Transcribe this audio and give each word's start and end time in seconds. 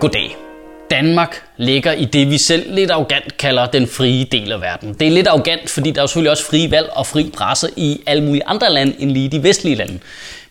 Goddag. 0.00 0.36
Danmark 0.90 1.42
ligger 1.56 1.92
i 1.92 2.04
det, 2.04 2.30
vi 2.30 2.38
selv 2.38 2.74
lidt 2.74 2.90
arrogant 2.90 3.36
kalder 3.36 3.66
den 3.66 3.86
frie 3.86 4.24
del 4.24 4.52
af 4.52 4.60
verden. 4.60 4.94
Det 4.94 5.06
er 5.06 5.10
lidt 5.10 5.26
arrogant, 5.26 5.70
fordi 5.70 5.90
der 5.90 6.02
er 6.02 6.06
selvfølgelig 6.06 6.30
også 6.30 6.44
frie 6.44 6.70
valg 6.70 6.88
og 6.92 7.06
fri 7.06 7.30
presse 7.36 7.68
i 7.76 8.00
alle 8.06 8.24
mulige 8.24 8.46
andre 8.46 8.72
lande 8.72 8.94
end 8.98 9.10
lige 9.10 9.28
de 9.28 9.42
vestlige 9.42 9.76
lande. 9.76 9.98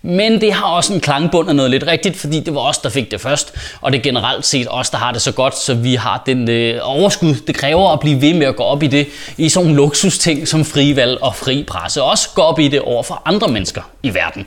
Men 0.02 0.42
det 0.42 0.54
har 0.54 0.66
også 0.66 0.94
en 0.94 1.00
klangbund 1.00 1.50
af 1.50 1.56
noget 1.56 1.72
lidt 1.72 1.88
rigtigt, 1.88 2.18
fordi 2.18 2.40
det 2.40 2.56
var 2.56 2.62
os, 2.62 2.78
der 2.78 2.90
fik 2.90 3.12
det 3.12 3.22
først, 3.22 3.54
og 3.82 3.92
det 3.92 3.98
er 3.98 4.04
generelt 4.04 4.46
set 4.46 4.68
os, 4.70 4.90
der 4.90 4.98
har 4.98 5.12
det 5.12 5.22
så 5.22 5.32
godt, 5.32 5.58
så 5.58 5.74
vi 5.74 5.96
har 5.96 6.24
den 6.26 6.50
øh, 6.50 6.80
overskud. 6.82 7.36
Det 7.48 7.56
kræver 7.56 7.94
at 7.94 8.00
blive 8.00 8.22
ved 8.22 8.34
med 8.34 8.48
at 8.48 8.56
gå 8.56 8.64
op 8.64 8.84
i 8.84 8.88
det, 8.88 9.08
i 9.38 9.50
sådan 9.50 9.66
nogle 9.66 9.78
luksusting 9.78 10.48
som 10.48 10.66
frivalg 10.66 11.24
og 11.24 11.36
fri 11.36 11.64
presse. 11.64 12.04
Også 12.04 12.30
gå 12.36 12.42
op 12.42 12.60
i 12.60 12.68
det 12.68 12.82
over 12.82 13.04
for 13.04 13.22
andre 13.26 13.48
mennesker 13.48 13.82
i 14.04 14.14
verden. 14.14 14.46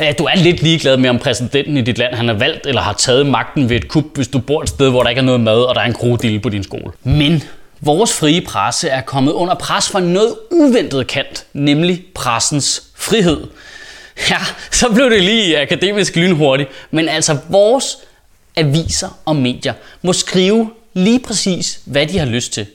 Øh, 0.00 0.14
du 0.18 0.24
er 0.24 0.36
lidt 0.36 0.62
ligeglad 0.62 0.96
med, 0.96 1.10
om 1.10 1.18
præsidenten 1.18 1.76
i 1.76 1.82
dit 1.82 1.98
land 1.98 2.14
han 2.14 2.28
har 2.28 2.34
valgt 2.34 2.66
eller 2.66 2.82
har 2.82 2.92
taget 2.92 3.26
magten 3.26 3.68
ved 3.68 3.76
et 3.76 3.88
kup, 3.88 4.04
hvis 4.14 4.28
du 4.28 4.38
bor 4.38 4.62
et 4.62 4.68
sted, 4.68 4.90
hvor 4.90 5.02
der 5.02 5.10
ikke 5.10 5.20
er 5.20 5.24
noget 5.24 5.40
mad, 5.40 5.62
og 5.62 5.74
der 5.74 5.80
er 5.80 5.86
en 5.86 5.94
krokodille 5.94 6.40
på 6.40 6.48
din 6.48 6.62
skole. 6.62 6.92
Men 7.02 7.42
vores 7.80 8.12
frie 8.18 8.40
presse 8.40 8.88
er 8.88 9.00
kommet 9.00 9.32
under 9.32 9.54
pres 9.54 9.88
fra 9.88 10.00
noget 10.00 10.34
uventet 10.50 11.06
kant, 11.06 11.46
nemlig 11.52 12.04
pressens 12.14 12.82
frihed. 12.94 13.40
Ja, 14.30 14.38
så 14.70 14.92
blev 14.92 15.10
det 15.10 15.22
lige 15.22 15.60
akademisk 15.60 16.16
lynhurtigt. 16.16 16.70
Men 16.90 17.08
altså, 17.08 17.38
vores 17.48 17.98
aviser 18.56 19.20
og 19.24 19.36
medier 19.36 19.72
må 20.02 20.12
skrive 20.12 20.70
lige 20.94 21.20
præcis, 21.20 21.80
hvad 21.84 22.06
de 22.06 22.18
har 22.18 22.26
lyst 22.26 22.52
til. 22.52 22.66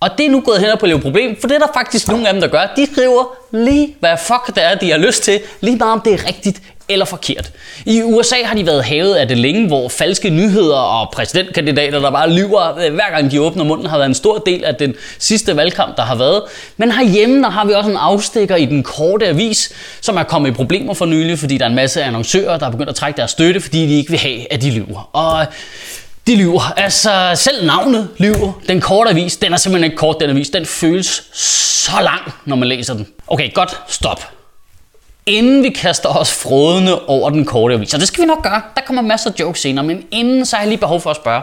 Og 0.00 0.10
det 0.18 0.26
er 0.26 0.30
nu 0.30 0.40
gået 0.40 0.60
hen 0.60 0.70
og 0.70 0.78
på 0.78 0.86
et 0.86 1.02
problem, 1.02 1.40
for 1.40 1.48
det 1.48 1.54
er 1.54 1.58
der 1.58 1.72
faktisk 1.74 2.08
nogle 2.08 2.28
af 2.28 2.34
dem, 2.34 2.40
der 2.40 2.48
gør. 2.48 2.72
De 2.76 2.86
skriver 2.92 3.24
lige, 3.50 3.96
hvad 4.00 4.16
fuck 4.18 4.46
det 4.46 4.64
er, 4.64 4.74
de 4.74 4.90
har 4.90 4.98
lyst 4.98 5.22
til, 5.22 5.40
lige 5.60 5.78
bare 5.78 5.92
om 5.92 6.00
det 6.00 6.12
er 6.12 6.26
rigtigt 6.26 6.62
eller 6.88 7.04
forkert. 7.04 7.50
I 7.86 8.02
USA 8.02 8.36
har 8.44 8.54
de 8.54 8.66
været 8.66 8.84
havet 8.84 9.14
af 9.14 9.28
det 9.28 9.38
længe, 9.38 9.66
hvor 9.66 9.88
falske 9.88 10.30
nyheder 10.30 10.76
og 10.76 11.10
præsidentkandidater, 11.12 12.00
der 12.00 12.10
bare 12.10 12.32
lyver 12.32 12.78
øh, 12.78 12.94
hver 12.94 13.10
gang 13.10 13.30
de 13.30 13.40
åbner 13.40 13.64
munden, 13.64 13.86
har 13.86 13.96
været 13.96 14.08
en 14.08 14.14
stor 14.14 14.38
del 14.38 14.64
af 14.64 14.74
den 14.74 14.94
sidste 15.18 15.56
valgkamp, 15.56 15.96
der 15.96 16.02
har 16.02 16.14
været. 16.14 16.42
Men 16.76 16.92
herhjemme 16.92 17.42
der 17.42 17.50
har 17.50 17.64
vi 17.64 17.72
også 17.72 17.90
en 17.90 17.96
afstikker 17.96 18.56
i 18.56 18.64
den 18.64 18.82
korte 18.82 19.26
avis, 19.26 19.72
som 20.00 20.16
er 20.16 20.22
kommet 20.22 20.50
i 20.50 20.52
problemer 20.52 20.94
for 20.94 21.06
nylig, 21.06 21.38
fordi 21.38 21.58
der 21.58 21.64
er 21.64 21.68
en 21.68 21.74
masse 21.74 22.02
annoncører, 22.02 22.58
der 22.58 22.66
er 22.66 22.70
begyndt 22.70 22.90
at 22.90 22.96
trække 22.96 23.16
deres 23.16 23.30
støtte, 23.30 23.60
fordi 23.60 23.86
de 23.86 23.94
ikke 23.94 24.10
vil 24.10 24.20
have, 24.20 24.52
at 24.52 24.62
de 24.62 24.70
lyver. 24.70 25.10
Og 25.12 25.40
øh, 25.40 25.46
de 26.26 26.36
lyver. 26.36 26.72
Altså, 26.76 27.32
selv 27.34 27.66
navnet 27.66 28.08
lyver. 28.18 28.52
Den 28.68 28.80
korte 28.80 29.10
avis, 29.10 29.36
den 29.36 29.52
er 29.52 29.56
simpelthen 29.56 29.84
ikke 29.84 29.96
kort, 29.96 30.16
den 30.20 30.30
avis. 30.30 30.50
Den 30.50 30.66
føles 30.66 31.22
så 31.32 31.92
lang, 32.02 32.32
når 32.44 32.56
man 32.56 32.68
læser 32.68 32.94
den. 32.94 33.06
Okay, 33.28 33.52
godt, 33.54 33.80
stop 33.88 34.37
inden 35.28 35.62
vi 35.62 35.68
kaster 35.70 36.08
os 36.08 36.32
frodende 36.32 37.06
over 37.06 37.30
den 37.30 37.44
korte 37.44 37.74
avis, 37.74 37.94
og 37.94 38.00
det 38.00 38.08
skal 38.08 38.22
vi 38.22 38.26
nok 38.26 38.42
gøre, 38.42 38.62
der 38.76 38.82
kommer 38.86 39.02
masser 39.02 39.30
af 39.30 39.40
jokes 39.40 39.60
senere, 39.60 39.84
men 39.84 40.06
inden 40.10 40.46
så 40.46 40.56
har 40.56 40.62
jeg 40.62 40.68
lige 40.68 40.80
behov 40.80 41.00
for 41.00 41.10
at 41.10 41.16
spørge, 41.16 41.42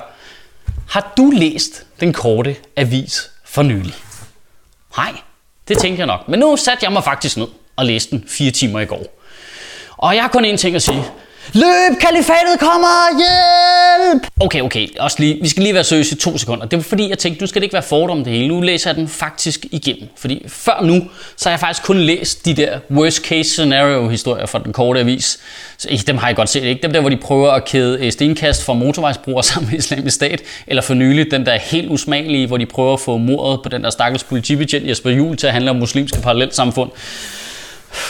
har 0.90 1.14
du 1.18 1.32
læst 1.32 1.86
den 2.00 2.14
korte 2.14 2.56
avis 2.76 3.30
for 3.46 3.64
nylig? 3.64 3.94
Nej, 4.98 5.12
det 5.68 5.78
tænker 5.78 5.98
jeg 5.98 6.08
nok. 6.08 6.28
Men 6.28 6.40
nu 6.40 6.56
satte 6.56 6.84
jeg 6.84 6.92
mig 6.92 7.04
faktisk 7.04 7.38
ned 7.38 7.48
og 7.76 7.86
læste 7.86 8.12
den 8.12 8.26
fire 8.28 8.52
timer 8.52 8.80
i 8.80 8.86
går. 8.86 9.04
Og 9.98 10.16
jeg 10.16 10.24
har 10.24 10.30
kun 10.30 10.46
én 10.46 10.56
ting 10.56 10.76
at 10.76 10.82
sige. 10.82 11.04
Løb, 11.54 12.00
kalifatet 12.02 12.60
kommer! 12.60 13.18
Hjælp! 13.18 14.28
Okay, 14.40 14.62
okay. 14.62 14.88
Også 15.00 15.18
lige, 15.20 15.38
vi 15.42 15.48
skal 15.48 15.64
lige 15.64 15.74
være 15.74 15.84
seriøse 15.84 16.16
i 16.16 16.20
to 16.20 16.38
sekunder. 16.38 16.66
Det 16.66 16.78
var 16.78 16.84
fordi, 16.84 17.10
jeg 17.10 17.18
tænkte, 17.18 17.44
nu 17.44 17.48
skal 17.48 17.62
det 17.62 17.64
ikke 17.64 17.74
være 17.74 17.84
fordom 17.84 18.24
det 18.24 18.34
hele. 18.34 18.48
Nu 18.48 18.62
læser 18.62 18.90
jeg 18.90 18.96
den 18.96 19.08
faktisk 19.08 19.66
igennem. 19.72 20.08
Fordi 20.18 20.44
før 20.48 20.82
nu, 20.84 21.08
så 21.38 21.50
har 21.50 21.52
jeg 21.52 21.60
faktisk 21.60 21.84
kun 21.84 21.98
læst 21.98 22.46
de 22.46 22.54
der 22.54 22.80
worst 22.92 23.26
case 23.26 23.50
scenario 23.50 24.08
historier 24.10 24.46
fra 24.46 24.60
den 24.60 24.74
korte 24.74 25.00
avis. 25.00 25.40
Så, 25.78 26.04
dem 26.08 26.18
har 26.18 26.28
jeg 26.28 26.36
godt 26.36 26.50
set, 26.50 26.64
ikke? 26.64 26.82
Dem 26.82 26.94
der, 26.94 27.00
hvor 27.02 27.10
de 27.10 27.18
prøver 27.18 27.52
at 27.52 27.66
kæde 27.66 28.06
øh, 28.06 28.12
stenkast 28.12 28.66
fra 28.66 28.74
motorvejsbrugere 28.74 29.44
sammen 29.54 29.72
med 29.72 29.80
islamisk 29.80 30.16
stat. 30.16 30.42
Eller 30.68 30.82
for 30.82 30.94
nylig, 30.94 31.32
den 31.32 31.46
der 31.46 31.58
helt 31.58 31.92
usmagelige, 31.92 32.48
hvor 32.48 32.58
de 32.58 32.66
prøver 32.66 32.94
at 32.94 33.00
få 33.00 33.18
mordet 33.18 33.60
på 33.64 33.70
den 33.70 33.84
der 33.84 33.90
stakkels 33.90 34.24
politibetjent 34.24 34.88
Jesper 34.88 35.10
Juhl 35.10 35.38
til 35.38 35.48
at 35.48 35.54
handle 35.54 35.70
om 35.70 35.76
muslimske 35.76 36.22
parallelsamfund 36.22 36.92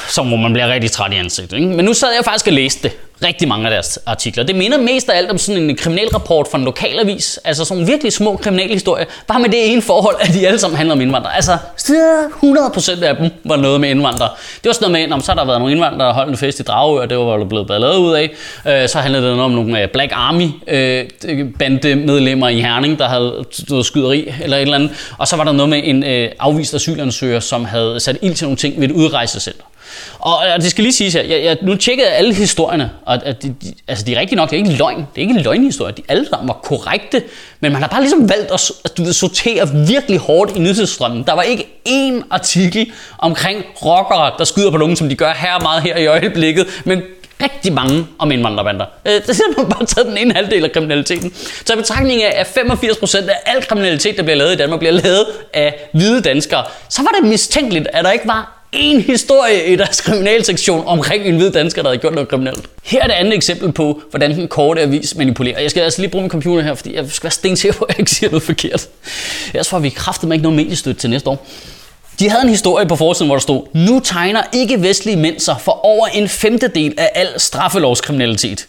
som 0.10 0.28
hvor 0.28 0.38
man 0.38 0.54
bliver 0.54 0.68
rigtig 0.68 0.92
træt 0.92 1.14
i 1.14 1.16
ansigtet. 1.16 1.58
Ikke? 1.58 1.70
Men 1.70 1.86
nu 1.86 1.94
sad 1.94 2.10
jeg 2.16 2.26
faktisk 2.26 2.48
og 2.48 2.54
læste 2.54 2.84
det 2.84 2.98
rigtig 3.24 3.48
mange 3.48 3.66
af 3.66 3.72
deres 3.72 4.00
artikler. 4.06 4.44
Det 4.44 4.56
minder 4.56 4.78
mest 4.78 5.10
af 5.10 5.18
alt 5.18 5.32
om 5.32 5.38
sådan 5.38 5.62
en 5.62 5.76
kriminalrapport 5.76 6.48
fra 6.52 6.58
en 6.58 6.66
lokalavis. 6.66 7.40
Altså 7.44 7.66
sådan 7.66 7.88
virkelig 7.88 8.14
små 8.14 8.38
kriminalhistorier. 8.38 9.06
Bare 9.28 9.40
med 9.40 9.50
det 9.50 9.72
ene 9.72 9.82
forhold, 9.82 10.16
at 10.20 10.34
de 10.34 10.48
alle 10.48 10.60
sammen 10.60 10.78
handler 10.78 10.96
om 10.96 11.02
indvandrere. 11.02 11.36
Altså 11.36 11.58
100% 11.78 13.04
af 13.04 13.16
dem 13.16 13.30
var 13.44 13.56
noget 13.56 13.82
med 13.82 13.90
indvandrere. 13.90 14.30
Det 14.64 14.66
var 14.70 14.74
sådan 14.74 14.92
noget 14.92 15.10
med, 15.10 15.16
om 15.16 15.22
så 15.22 15.32
har 15.32 15.40
der 15.40 15.46
været 15.46 15.60
nogle 15.60 15.74
indvandrere, 15.74 16.08
der 16.08 16.14
holdt 16.14 16.32
en 16.32 16.38
fest 16.38 16.60
i 16.60 16.64
Dragø, 16.64 17.02
og 17.02 17.10
det 17.10 17.18
var 17.18 17.38
der 17.38 17.46
blevet 17.46 17.82
lavet 17.82 17.98
ud 17.98 18.14
af. 18.14 18.32
Øh, 18.68 18.90
så 18.90 19.00
handlede 19.00 19.24
det 19.24 19.40
om 19.40 19.52
nogle 19.52 19.82
øh, 19.82 19.90
Black 19.90 20.12
Army 20.16 20.50
øh, 20.68 21.06
bandemedlemmer 21.60 22.50
i 22.50 22.60
Herning, 22.60 23.00
der 23.00 23.08
havde 23.08 23.46
noget 23.70 23.86
skyderi 23.86 24.34
eller 24.44 24.58
et 24.58 24.62
eller 24.62 24.76
andet. 24.76 24.92
Og 25.18 25.28
så 25.28 25.36
var 25.36 25.44
der 25.44 25.52
noget 25.52 25.70
med 25.70 25.82
en 25.84 26.04
øh, 26.04 26.32
afvist 26.40 26.74
asylansøger, 26.74 27.40
som 27.40 27.66
havde 27.66 28.00
sat 28.00 28.18
ild 28.22 28.36
til 28.36 28.46
nogle 28.46 28.58
ting 28.58 28.82
ved 28.82 28.90
et 28.90 28.92
udrejsecenter. 28.92 29.64
Og, 30.20 30.38
og 30.38 30.62
det 30.62 30.72
skal 30.72 30.84
lige 30.84 30.94
siges 30.94 31.14
her, 31.14 31.24
jeg, 31.24 31.44
jeg, 31.44 31.58
nu 31.62 31.76
tjekkede 31.76 32.08
jeg 32.08 32.18
alle 32.18 32.34
historierne, 32.34 32.92
og 33.06 33.26
at 33.26 33.44
de, 33.44 33.56
de, 33.62 33.74
altså 33.88 34.06
de 34.06 34.16
er 34.16 34.20
rigtigt 34.20 34.38
nok, 34.38 34.50
det 34.50 34.56
er 34.60 34.64
ikke 34.64 34.78
løgn, 34.78 34.98
det 34.98 35.24
er 35.24 35.28
ikke 35.28 35.42
løgnhistorier, 35.42 35.96
de 35.96 36.02
alle 36.08 36.28
sammen 36.30 36.48
var 36.48 36.54
korrekte, 36.54 37.24
men 37.60 37.72
man 37.72 37.82
har 37.82 37.90
bare 37.90 38.02
ligesom 38.02 38.30
valgt 38.30 38.52
at, 38.52 38.72
at 38.86 38.98
du 38.98 39.04
ved, 39.04 39.14
sortere 39.14 39.70
virkelig 39.88 40.20
hårdt 40.20 40.56
i 40.56 40.60
nyhedsstrømmen. 40.60 41.24
Der 41.24 41.34
var 41.34 41.42
ikke 41.42 41.68
én 41.88 42.24
artikel 42.30 42.92
omkring 43.18 43.64
rockere, 43.86 44.32
der 44.38 44.44
skyder 44.44 44.72
på 44.72 44.78
nogen, 44.78 44.96
som 44.96 45.10
de 45.10 45.16
gør 45.16 45.34
her 45.34 45.60
meget 45.62 45.84
her 45.84 45.98
i 45.98 46.06
øjeblikket, 46.06 46.68
men 46.86 47.02
rigtig 47.44 47.74
mange 47.74 48.08
om 48.20 48.32
indvandrerbander. 48.32 48.86
Øh, 49.06 49.14
det 49.22 49.30
er 49.30 49.34
simpelthen 49.34 49.70
bare 49.70 49.86
taget 49.86 50.08
den 50.08 50.18
ene 50.18 50.34
halvdel 50.34 50.64
af 50.64 50.72
kriminaliteten. 50.72 51.34
Så 51.66 51.74
i 51.74 51.76
betragtning 51.76 52.24
af, 52.24 52.40
at 52.40 52.48
85% 52.48 53.30
af 53.30 53.36
al 53.46 53.64
kriminalitet, 53.64 54.18
der 54.18 54.24
bliver 54.24 54.36
lavet 54.36 54.54
i 54.54 54.58
Danmark, 54.58 54.80
bliver 54.80 54.92
lavet 54.92 55.26
af 55.54 55.90
hvide 55.94 56.22
danskere, 56.22 56.64
så 56.90 57.02
var 57.02 57.10
det 57.20 57.30
mistænkeligt, 57.30 57.88
at 57.94 58.06
der 58.06 58.12
ikke 58.12 58.28
var 58.28 58.65
en 58.72 59.02
historie 59.02 59.66
i 59.66 59.76
deres 59.76 60.02
kriminalsektion 60.02 60.84
omkring 60.88 61.26
en 61.26 61.36
hvid 61.36 61.52
dansker, 61.52 61.82
der 61.82 61.90
havde 61.90 62.02
gjort 62.02 62.14
noget 62.14 62.30
kriminelt. 62.30 62.66
Her 62.84 63.04
er 63.04 63.08
det 63.08 63.14
andet 63.14 63.34
eksempel 63.34 63.72
på, 63.72 64.02
hvordan 64.10 64.32
den 64.32 64.48
korte 64.48 64.82
avis 64.82 65.16
manipulerer. 65.16 65.60
Jeg 65.60 65.70
skal 65.72 65.82
altså 65.82 66.02
lige 66.02 66.12
bruge 66.12 66.22
min 66.22 66.32
computer 66.32 66.64
her, 66.64 66.76
fordi 66.76 66.96
jeg 66.96 67.10
skal 67.10 67.24
være 67.24 67.32
stensikker 67.32 67.78
på, 67.78 67.86
at 67.86 67.94
jeg 67.94 68.00
ikke 68.00 68.12
siger 68.12 68.30
noget 68.30 68.44
forkert. 68.44 68.88
Ellers 69.48 69.70
får 69.70 69.80
vi 69.80 69.90
kraftet 69.90 70.28
mig 70.28 70.36
ikke 70.36 70.44
noget 70.44 70.56
mediestøtte 70.56 71.02
til 71.02 71.10
næste 71.10 71.30
år. 71.30 71.48
De 72.20 72.30
havde 72.30 72.44
en 72.44 72.50
historie 72.50 72.88
på 72.88 72.96
forsiden, 72.96 73.28
hvor 73.28 73.36
der 73.36 73.42
stod, 73.42 73.68
nu 73.74 74.00
tegner 74.00 74.42
ikke 74.54 74.82
vestlige 74.82 75.18
mænd 75.18 75.40
sig 75.40 75.56
for 75.62 75.86
over 75.86 76.08
en 76.08 76.30
femtedel 76.30 76.94
af 76.98 77.12
al 77.16 77.28
straffelovskriminalitet. 77.38 78.68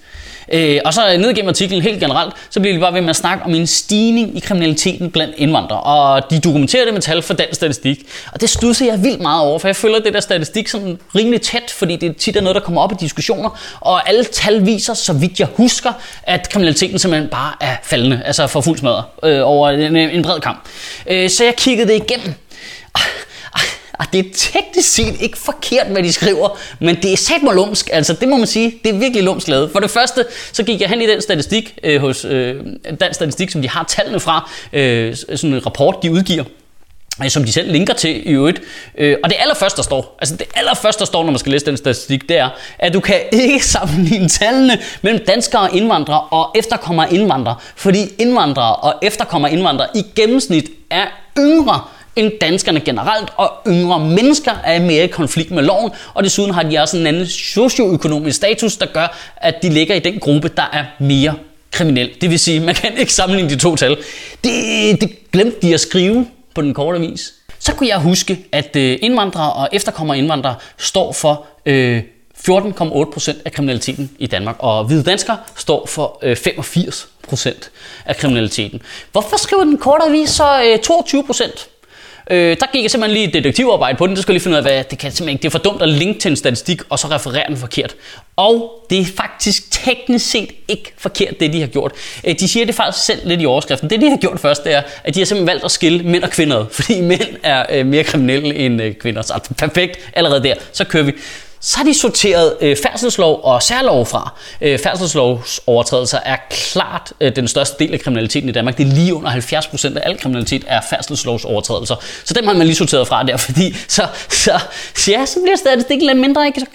Øh, 0.52 0.80
og 0.84 0.94
så 0.94 1.16
ned 1.18 1.34
gennem 1.34 1.48
artiklen 1.48 1.82
helt 1.82 2.00
generelt, 2.00 2.34
så 2.50 2.60
bliver 2.60 2.74
de 2.74 2.80
bare 2.80 2.94
ved 2.94 3.00
med 3.00 3.10
at 3.10 3.16
snakke 3.16 3.44
om 3.44 3.54
en 3.54 3.66
stigning 3.66 4.36
i 4.36 4.40
kriminaliteten 4.40 5.10
blandt 5.10 5.34
indvandrere. 5.36 5.80
Og 5.80 6.30
de 6.30 6.40
dokumenterer 6.40 6.84
det 6.84 6.94
med 6.94 7.02
tal 7.02 7.22
fra 7.22 7.34
dansk 7.34 7.54
statistik. 7.54 7.98
Og 8.32 8.40
det 8.40 8.50
studser 8.50 8.86
jeg 8.86 9.04
vildt 9.04 9.20
meget 9.20 9.42
over, 9.42 9.58
for 9.58 9.68
jeg 9.68 9.76
følger 9.76 9.98
det 9.98 10.14
der 10.14 10.20
statistik 10.20 10.68
sådan 10.68 10.98
rimelig 11.14 11.40
tæt, 11.42 11.70
fordi 11.70 11.96
det 11.96 12.16
tit 12.16 12.36
er 12.36 12.40
noget, 12.40 12.54
der 12.54 12.60
kommer 12.60 12.80
op 12.82 12.92
i 12.92 12.94
diskussioner. 13.00 13.60
Og 13.80 14.08
alle 14.08 14.24
tal 14.24 14.66
viser, 14.66 14.94
så 14.94 15.12
vidt 15.12 15.40
jeg 15.40 15.48
husker, 15.54 15.92
at 16.22 16.48
kriminaliteten 16.48 16.98
simpelthen 16.98 17.30
bare 17.30 17.52
er 17.60 17.76
faldende, 17.82 18.22
altså 18.24 18.46
for 18.46 18.60
fuld 18.60 18.78
smadret 18.78 19.04
øh, 19.22 19.40
over 19.44 19.70
en, 19.70 19.96
en 19.96 20.22
bred 20.22 20.40
kamp. 20.40 20.64
Øh, 21.06 21.30
så 21.30 21.44
jeg 21.44 21.56
kiggede 21.56 21.88
det 21.88 21.94
igennem. 21.94 22.34
Og 23.98 24.06
det 24.12 24.18
er 24.18 24.30
teknisk 24.34 24.94
set 24.94 25.20
ikke 25.20 25.38
forkert, 25.38 25.86
hvad 25.86 26.02
de 26.02 26.12
skriver, 26.12 26.58
men 26.80 26.96
det 27.02 27.12
er 27.12 27.16
sat 27.16 27.42
mig 27.42 27.54
lumsk. 27.54 27.88
Altså, 27.92 28.12
det 28.12 28.28
må 28.28 28.36
man 28.36 28.46
sige. 28.46 28.74
Det 28.84 28.94
er 28.94 28.98
virkelig 28.98 29.22
lumsk 29.22 29.48
lavet. 29.48 29.70
For 29.72 29.80
det 29.80 29.90
første, 29.90 30.24
så 30.52 30.62
gik 30.62 30.80
jeg 30.80 30.88
hen 30.88 31.02
i 31.02 31.06
den 31.06 31.20
statistik 31.20 31.78
øh, 31.82 32.00
hos 32.00 32.24
øh, 32.24 32.56
den 33.00 33.12
statistik, 33.14 33.50
som 33.50 33.62
de 33.62 33.68
har 33.68 33.84
tallene 33.84 34.20
fra, 34.20 34.50
øh, 34.72 35.16
sådan 35.16 35.54
en 35.54 35.66
rapport, 35.66 35.96
de 36.02 36.12
udgiver 36.12 36.44
øh, 37.22 37.30
som 37.30 37.44
de 37.44 37.52
selv 37.52 37.72
linker 37.72 37.94
til 37.94 38.28
i 38.28 38.32
øvrigt. 38.32 38.60
Øh, 38.98 39.16
og 39.24 39.30
det 39.30 39.36
allerførste, 39.40 39.76
der 39.76 39.82
står, 39.82 40.16
altså 40.18 40.36
det 40.36 40.46
allerførste, 40.54 40.98
der 40.98 41.06
står, 41.06 41.24
når 41.24 41.30
man 41.30 41.38
skal 41.38 41.52
læse 41.52 41.66
den 41.66 41.76
statistik, 41.76 42.28
det 42.28 42.38
er, 42.38 42.48
at 42.78 42.94
du 42.94 43.00
kan 43.00 43.20
ikke 43.32 43.66
sammenligne 43.76 44.28
tallene 44.28 44.78
mellem 45.02 45.24
danskere 45.26 45.62
og 45.62 45.76
indvandrere 45.76 46.20
og 46.20 46.52
efterkommere 46.58 47.14
indvandrere, 47.14 47.56
fordi 47.76 48.08
indvandrere 48.18 48.76
og 48.76 48.94
efterkommere 49.02 49.52
indvandrere 49.52 49.88
i 49.94 50.04
gennemsnit 50.14 50.70
er 50.90 51.06
yngre 51.38 51.80
end 52.16 52.32
danskerne 52.40 52.80
generelt, 52.80 53.28
og 53.36 53.52
yngre 53.66 54.00
mennesker 54.00 54.52
er 54.64 54.80
mere 54.80 55.04
i 55.04 55.06
konflikt 55.06 55.50
med 55.50 55.62
loven, 55.62 55.90
og 56.14 56.24
desuden 56.24 56.54
har 56.54 56.62
de 56.62 56.78
også 56.78 56.96
en 56.96 57.06
anden 57.06 57.26
socioøkonomisk 57.26 58.36
status, 58.36 58.76
der 58.76 58.86
gør, 58.86 59.16
at 59.36 59.54
de 59.62 59.68
ligger 59.68 59.94
i 59.94 59.98
den 59.98 60.18
gruppe, 60.18 60.48
der 60.48 60.70
er 60.72 60.84
mere 61.00 61.34
kriminel. 61.72 62.10
Det 62.20 62.30
vil 62.30 62.38
sige, 62.38 62.60
man 62.60 62.74
kan 62.74 62.98
ikke 62.98 63.14
sammenligne 63.14 63.50
de 63.50 63.56
to 63.56 63.76
tal. 63.76 63.96
Det, 64.44 65.00
det 65.00 65.30
glemte 65.32 65.56
de 65.62 65.74
at 65.74 65.80
skrive 65.80 66.26
på 66.54 66.62
den 66.62 66.74
korte 66.74 67.00
vis. 67.00 67.34
Så 67.58 67.74
kunne 67.74 67.88
jeg 67.88 67.98
huske, 67.98 68.38
at 68.52 68.76
øh, 68.76 68.98
indvandrere 69.02 69.52
og 69.52 69.68
efterkommere 69.72 70.18
indvandrere 70.18 70.54
står 70.78 71.12
for 71.12 71.46
øh, 71.66 72.02
14,8% 72.48 73.36
af 73.44 73.52
kriminaliteten 73.52 74.10
i 74.18 74.26
Danmark, 74.26 74.56
og 74.58 74.84
hvide 74.84 75.02
danskere 75.02 75.36
står 75.56 75.86
for 75.86 76.18
øh, 76.22 76.36
85% 76.36 77.70
af 78.06 78.16
kriminaliteten. 78.16 78.82
Hvorfor 79.12 79.36
skriver 79.36 79.64
den 79.64 79.78
korte 79.78 80.04
avis 80.04 80.30
så 80.30 80.62
øh, 80.62 80.78
22%? 80.96 81.75
Øh, 82.30 82.56
der 82.60 82.66
gik 82.72 82.82
jeg 82.82 82.90
simpelthen 82.90 83.20
lige 83.22 83.40
detektivarbejde 83.40 83.98
på 83.98 84.06
den. 84.06 84.16
Det 84.16 84.22
skulle 84.22 84.34
jeg 84.34 84.36
lige 84.36 84.42
finde 84.42 84.54
ud 84.54 84.64
af, 84.66 84.72
hvad 84.72 84.84
det 84.90 84.98
kan 84.98 85.10
simpelthen 85.10 85.28
ikke. 85.28 85.42
Det 85.42 85.48
er 85.48 85.50
for 85.50 85.58
dumt 85.58 85.82
at 85.82 85.88
linke 85.88 86.20
til 86.20 86.30
en 86.30 86.36
statistik, 86.36 86.82
og 86.88 86.98
så 86.98 87.06
referere 87.06 87.44
den 87.48 87.56
forkert. 87.56 87.96
Og 88.36 88.84
det 88.90 89.00
er 89.00 89.04
faktisk 89.16 89.70
teknisk 89.70 90.30
set 90.30 90.50
ikke 90.68 90.92
forkert, 90.98 91.40
det 91.40 91.52
de 91.52 91.60
har 91.60 91.66
gjort. 91.66 91.92
Øh, 92.24 92.34
de 92.40 92.48
siger 92.48 92.66
det 92.66 92.74
faktisk 92.74 93.04
selv 93.04 93.20
lidt 93.24 93.42
i 93.42 93.46
overskriften. 93.46 93.90
Det 93.90 94.00
de 94.00 94.10
har 94.10 94.16
gjort 94.16 94.40
først, 94.40 94.64
det 94.64 94.74
er, 94.74 94.82
at 95.04 95.14
de 95.14 95.20
har 95.20 95.24
simpelthen 95.24 95.46
valgt 95.46 95.64
at 95.64 95.70
skille 95.70 96.02
mænd 96.02 96.22
og 96.22 96.30
kvinder, 96.30 96.64
fordi 96.76 97.00
mænd 97.00 97.36
er 97.42 97.66
øh, 97.70 97.86
mere 97.86 98.04
kriminelle 98.04 98.54
end 98.54 98.82
øh, 98.82 98.94
kvinder. 98.94 99.22
Så 99.22 99.40
perfekt, 99.58 99.98
allerede 100.14 100.42
der. 100.42 100.54
Så 100.72 100.84
kører 100.84 101.04
vi 101.04 101.12
så 101.66 101.76
har 101.76 101.84
de 101.84 101.94
sorteret 101.94 102.56
øh, 102.60 102.76
færdselslov 102.82 103.40
og 103.44 103.62
særlov 103.62 104.06
fra. 104.06 104.32
Øh, 104.60 104.78
færdselslovsovertrædelser 104.78 106.18
er 106.24 106.36
klart 106.50 107.12
øh, 107.20 107.36
den 107.36 107.48
største 107.48 107.84
del 107.84 107.94
af 107.94 108.00
kriminaliteten 108.00 108.48
i 108.48 108.52
Danmark. 108.52 108.78
Det 108.78 108.86
er 108.86 108.92
lige 108.92 109.14
under 109.14 109.30
70 109.30 109.66
procent 109.66 109.98
af 109.98 110.08
al 110.10 110.18
kriminalitet 110.18 110.64
er 110.66 110.80
færdselslovsovertrædelser. 110.90 111.94
Så 112.24 112.34
dem 112.34 112.46
har 112.46 112.54
man 112.54 112.66
lige 112.66 112.76
sorteret 112.76 113.08
fra 113.08 113.22
der, 113.22 113.36
fordi 113.46 113.76
så, 113.88 114.06
så, 114.28 114.60
så 114.94 115.10
ja, 115.10 115.26
så 115.26 115.40
bliver 115.42 115.56
statistikken 115.56 116.06
lidt 116.06 116.18
mindre, 116.18 116.46
ikke? 116.46 116.60
Så, 116.60 116.66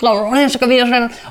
så 0.49 0.59
går 0.59 0.67
vi 0.67 0.79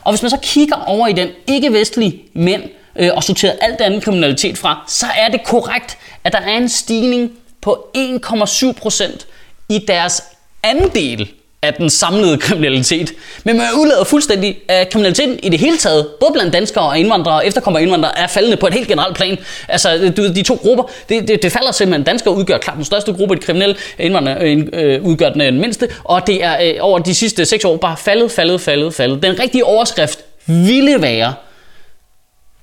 og 0.04 0.12
hvis 0.12 0.22
man 0.22 0.30
så 0.30 0.38
kigger 0.42 0.76
over 0.86 1.08
i 1.08 1.12
den 1.12 1.28
ikke-vestlige 1.46 2.22
mænd 2.34 2.62
øh, 2.96 3.10
og 3.16 3.24
sorterer 3.24 3.52
alt 3.60 3.78
det 3.78 3.84
andet 3.84 4.02
kriminalitet 4.02 4.58
fra, 4.58 4.84
så 4.88 5.06
er 5.18 5.28
det 5.28 5.44
korrekt, 5.44 5.98
at 6.24 6.32
der 6.32 6.38
er 6.38 6.56
en 6.56 6.68
stigning 6.68 7.30
på 7.60 7.86
1,7 7.96 8.72
procent 8.72 9.26
i 9.68 9.84
deres 9.88 10.22
andel 10.62 11.28
af 11.62 11.74
den 11.74 11.90
samlede 11.90 12.38
kriminalitet. 12.38 13.12
Men 13.44 13.56
man 13.56 13.66
udlader 13.78 14.04
fuldstændig, 14.04 14.56
at 14.68 14.90
kriminaliteten 14.90 15.38
i 15.42 15.48
det 15.48 15.58
hele 15.60 15.76
taget, 15.76 16.06
både 16.20 16.32
blandt 16.32 16.52
danskere 16.52 16.84
og 16.84 16.98
indvandrere 16.98 17.34
og 17.34 17.46
efterkommere 17.46 17.82
indvandrere, 17.82 18.18
er 18.18 18.26
faldende 18.26 18.56
på 18.56 18.66
et 18.66 18.74
helt 18.74 18.88
generelt 18.88 19.16
plan. 19.16 19.38
Altså, 19.68 20.12
du, 20.16 20.32
de 20.32 20.42
to 20.42 20.54
grupper, 20.54 20.84
det, 21.08 21.28
det, 21.28 21.42
det 21.42 21.52
falder 21.52 21.72
simpelthen. 21.72 22.04
Danskere 22.04 22.34
udgør 22.34 22.58
klart 22.58 22.76
den 22.76 22.84
største 22.84 23.12
gruppe, 23.12 23.34
de 23.34 23.40
kriminelle 23.40 23.76
indvandrere 23.98 24.38
øh, 24.40 24.66
øh 24.72 25.02
udgør 25.02 25.28
øh, 25.28 25.36
den 25.36 25.60
mindste, 25.60 25.88
og 26.04 26.26
det 26.26 26.44
er 26.44 26.56
øh, 26.62 26.74
over 26.80 26.98
de 26.98 27.14
sidste 27.14 27.44
seks 27.44 27.64
år 27.64 27.76
bare 27.76 27.96
faldet, 27.96 28.30
faldet, 28.30 28.60
faldet, 28.60 28.94
faldet. 28.94 29.22
Den 29.22 29.40
rigtige 29.40 29.64
overskrift 29.64 30.18
ville 30.46 31.02
være, 31.02 31.34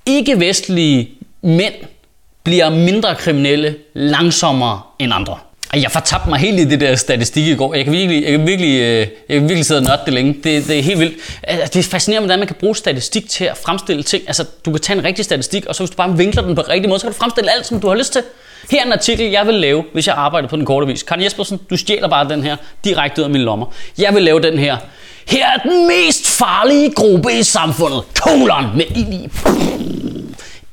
ikke-vestlige 0.06 1.10
mænd 1.42 1.74
bliver 2.44 2.70
mindre 2.70 3.14
kriminelle 3.14 3.76
langsommere 3.94 4.80
end 4.98 5.12
andre. 5.14 5.38
Jeg 5.74 5.90
fortabte 5.90 6.28
mig 6.28 6.38
helt 6.38 6.60
i 6.60 6.64
det 6.64 6.80
der 6.80 6.96
statistik 6.96 7.46
i 7.46 7.54
går. 7.54 7.74
Jeg 7.74 7.84
kan 7.84 7.92
virkelig, 7.92 8.22
jeg 8.22 8.30
kan 8.30 8.46
virkelig, 8.46 8.80
øh, 8.80 8.98
jeg 8.98 9.08
kan 9.28 9.42
virkelig 9.42 9.66
sidde 9.66 9.78
og 9.78 9.84
nørde 9.84 10.02
det 10.04 10.14
længe. 10.14 10.32
Det, 10.32 10.66
det 10.66 10.78
er 10.78 10.82
helt 10.82 11.00
vildt. 11.00 11.14
Altså, 11.42 11.70
det 11.72 11.86
er 11.86 11.90
fascinerende, 11.90 12.26
hvordan 12.26 12.38
man 12.38 12.48
kan 12.48 12.56
bruge 12.60 12.76
statistik 12.76 13.28
til 13.28 13.44
at 13.44 13.56
fremstille 13.56 14.02
ting. 14.02 14.24
Altså, 14.26 14.44
du 14.64 14.70
kan 14.70 14.80
tage 14.80 14.98
en 14.98 15.04
rigtig 15.04 15.24
statistik, 15.24 15.66
og 15.66 15.74
så 15.74 15.82
hvis 15.82 15.90
du 15.90 15.96
bare 15.96 16.16
vinkler 16.16 16.42
den 16.42 16.54
på 16.54 16.60
rigtig 16.68 16.88
måde, 16.88 17.00
så 17.00 17.06
kan 17.06 17.12
du 17.12 17.18
fremstille 17.18 17.52
alt, 17.52 17.66
som 17.66 17.80
du 17.80 17.88
har 17.88 17.94
lyst 17.94 18.12
til. 18.12 18.22
Her 18.70 18.80
er 18.80 18.86
en 18.86 18.92
artikel, 18.92 19.30
jeg 19.30 19.46
vil 19.46 19.54
lave, 19.54 19.84
hvis 19.92 20.06
jeg 20.06 20.14
arbejder 20.14 20.48
på 20.48 20.56
den 20.56 20.64
korte 20.64 20.86
vis. 20.86 21.02
Karin 21.02 21.24
Jespersen, 21.24 21.60
du 21.70 21.76
stjæler 21.76 22.08
bare 22.08 22.28
den 22.28 22.42
her 22.42 22.56
direkte 22.84 23.20
ud 23.20 23.24
af 23.24 23.30
mine 23.30 23.44
lommer. 23.44 23.66
Jeg 23.98 24.14
vil 24.14 24.22
lave 24.22 24.42
den 24.42 24.58
her. 24.58 24.76
Her 25.28 25.46
er 25.46 25.56
den 25.58 25.86
mest 25.86 26.26
farlige 26.26 26.90
gruppe 26.90 27.32
i 27.32 27.42
samfundet. 27.42 28.02
Kolon 28.20 28.76
med 28.76 28.84
ild 28.96 29.12
i. 29.12 29.28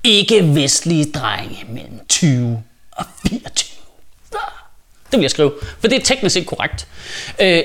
Ikke-vestlige 0.04 1.06
drenge 1.12 1.66
mellem 1.70 2.00
20 2.10 2.64
og 2.92 3.06
24. 3.28 3.65
Det 5.16 5.20
vil 5.20 5.24
jeg 5.24 5.32
skrive, 5.32 5.52
for 5.80 5.88
det 5.88 6.02
er 6.02 6.04
teknisk 6.04 6.34
set 6.34 6.46
korrekt. 6.46 6.88
Øh, 7.42 7.64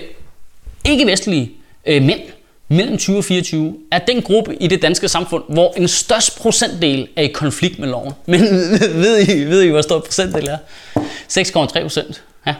ikke-vestlige 0.84 1.52
øh, 1.86 2.02
mænd 2.02 2.20
mellem 2.68 2.98
20 2.98 3.18
og 3.18 3.24
24 3.24 3.76
er 3.92 3.98
den 3.98 4.22
gruppe 4.22 4.56
i 4.56 4.66
det 4.66 4.82
danske 4.82 5.08
samfund, 5.08 5.44
hvor 5.48 5.74
en 5.76 5.88
størst 5.88 6.38
procentdel 6.38 7.08
er 7.16 7.22
i 7.22 7.26
konflikt 7.26 7.78
med 7.78 7.88
loven. 7.88 8.12
Men 8.26 8.40
ved 8.80 9.28
I, 9.28 9.44
ved 9.44 9.62
I 9.62 9.68
hvor 9.68 9.82
stor 9.82 9.98
procentdel 9.98 10.48
er? 10.48 10.58
6,3 10.96 11.82
procent. 11.82 12.22
Ja. 12.46 12.54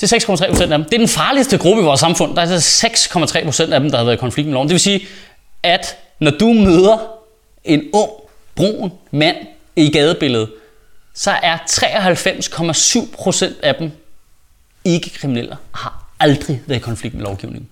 Det 0.00 0.12
er 0.12 0.18
6,3 0.18 0.48
procent 0.48 0.72
af 0.72 0.78
dem. 0.78 0.84
Det 0.84 0.94
er 0.94 0.98
den 0.98 1.08
farligste 1.08 1.58
gruppe 1.58 1.82
i 1.82 1.84
vores 1.84 2.00
samfund. 2.00 2.36
Der 2.36 2.42
er 2.42 2.52
altså 2.52 2.86
6,3 2.86 3.44
procent 3.44 3.72
af 3.72 3.80
dem, 3.80 3.90
der 3.90 3.98
har 3.98 4.04
været 4.04 4.16
i 4.16 4.20
konflikt 4.20 4.46
med 4.46 4.54
loven. 4.54 4.68
Det 4.68 4.72
vil 4.72 4.80
sige, 4.80 5.06
at 5.62 5.96
når 6.20 6.30
du 6.30 6.52
møder 6.52 6.98
en 7.64 7.82
ung, 7.92 8.10
brun 8.54 8.92
mand 9.10 9.36
i 9.76 9.90
gadebilledet, 9.90 10.48
så 11.14 11.30
er 11.30 11.56
93,7% 11.56 13.52
af 13.62 13.74
dem 13.74 13.90
ikke 14.84 15.10
kriminelle 15.10 15.56
og 15.72 15.78
har 15.78 16.04
aldrig 16.20 16.62
været 16.66 16.78
i 16.78 16.82
konflikt 16.82 17.14
med 17.14 17.22
lovgivningen. 17.22 17.68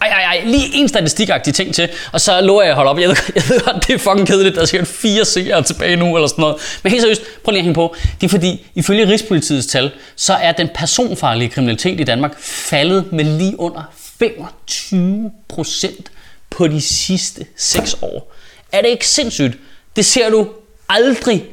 Ej, 0.00 0.08
ej, 0.08 0.22
ej, 0.22 0.42
lige 0.44 0.74
en 0.74 0.88
statistikagtig 0.88 1.54
ting 1.54 1.74
til, 1.74 1.88
og 2.12 2.20
så 2.20 2.40
lover 2.40 2.62
jeg 2.62 2.70
at 2.70 2.76
holde 2.76 2.90
op. 2.90 2.98
Jeg 2.98 3.08
ved, 3.08 3.16
jeg 3.34 3.42
ved 3.48 3.60
godt, 3.60 3.86
det 3.86 3.94
er 3.94 3.98
fucking 3.98 4.26
kedeligt, 4.26 4.54
der 4.54 4.62
er 4.62 4.66
sikkert 4.66 4.88
fire 4.88 5.24
seere 5.24 5.62
tilbage 5.62 5.96
nu, 5.96 6.16
eller 6.16 6.26
sådan 6.26 6.42
noget. 6.42 6.56
Men 6.82 6.90
helt 6.90 7.02
seriøst, 7.02 7.22
prøv 7.44 7.50
lige 7.50 7.58
at 7.58 7.64
hænge 7.64 7.74
på. 7.74 7.94
Det 8.20 8.26
er 8.26 8.30
fordi, 8.30 8.66
ifølge 8.74 9.08
Rigspolitiets 9.08 9.66
tal, 9.66 9.90
så 10.16 10.34
er 10.34 10.52
den 10.52 10.68
personfarlige 10.74 11.48
kriminalitet 11.48 12.00
i 12.00 12.04
Danmark 12.04 12.38
faldet 12.40 13.12
med 13.12 13.24
lige 13.24 13.60
under 13.60 13.82
25 14.18 15.30
procent 15.48 16.10
på 16.56 16.68
de 16.68 16.80
sidste 16.80 17.46
6 17.56 17.96
år. 18.02 18.32
Er 18.72 18.80
det 18.82 18.88
ikke 18.88 19.08
sindssygt? 19.08 19.58
Det 19.96 20.04
ser 20.04 20.30
du 20.30 20.46
aldrig 20.88 21.44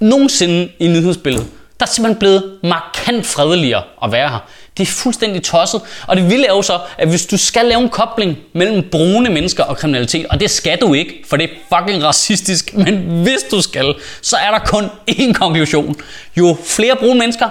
nogensinde 0.00 0.68
i 0.78 0.86
nyhedsbilledet. 0.86 1.46
Der 1.80 1.86
er 1.86 1.90
simpelthen 1.90 2.18
blevet 2.18 2.58
markant 2.62 3.26
fredeligere 3.26 3.82
at 4.04 4.12
være 4.12 4.28
her. 4.28 4.38
Det 4.76 4.82
er 4.82 4.92
fuldstændig 4.92 5.42
tosset. 5.42 5.80
Og 6.06 6.16
det 6.16 6.30
vilde 6.30 6.46
er 6.46 6.52
jo 6.52 6.62
så, 6.62 6.80
at 6.98 7.08
hvis 7.08 7.26
du 7.26 7.36
skal 7.36 7.66
lave 7.66 7.82
en 7.82 7.88
kobling 7.88 8.38
mellem 8.52 8.88
brune 8.90 9.30
mennesker 9.30 9.64
og 9.64 9.76
kriminalitet, 9.76 10.26
og 10.26 10.40
det 10.40 10.50
skal 10.50 10.78
du 10.80 10.94
ikke, 10.94 11.24
for 11.28 11.36
det 11.36 11.50
er 11.50 11.78
fucking 11.78 12.04
racistisk, 12.04 12.74
men 12.84 13.22
hvis 13.22 13.42
du 13.50 13.62
skal, 13.62 13.94
så 14.22 14.36
er 14.36 14.50
der 14.50 14.58
kun 14.58 14.84
én 15.10 15.32
konklusion. 15.32 15.96
Jo 16.36 16.56
flere 16.64 16.96
brune 16.96 17.18
mennesker, 17.18 17.48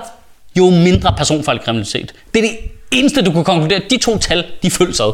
jo 0.57 0.69
mindre 0.69 1.13
personfarlig 1.18 1.62
kriminalitet. 1.62 2.13
Det 2.33 2.45
er 2.45 2.50
det 2.50 2.57
eneste, 2.92 3.21
du 3.21 3.31
kan 3.31 3.44
konkludere. 3.44 3.81
De 3.89 3.98
to 3.98 4.18
tal, 4.18 4.45
de 4.63 4.71
følges 4.71 5.00
ad. 5.00 5.13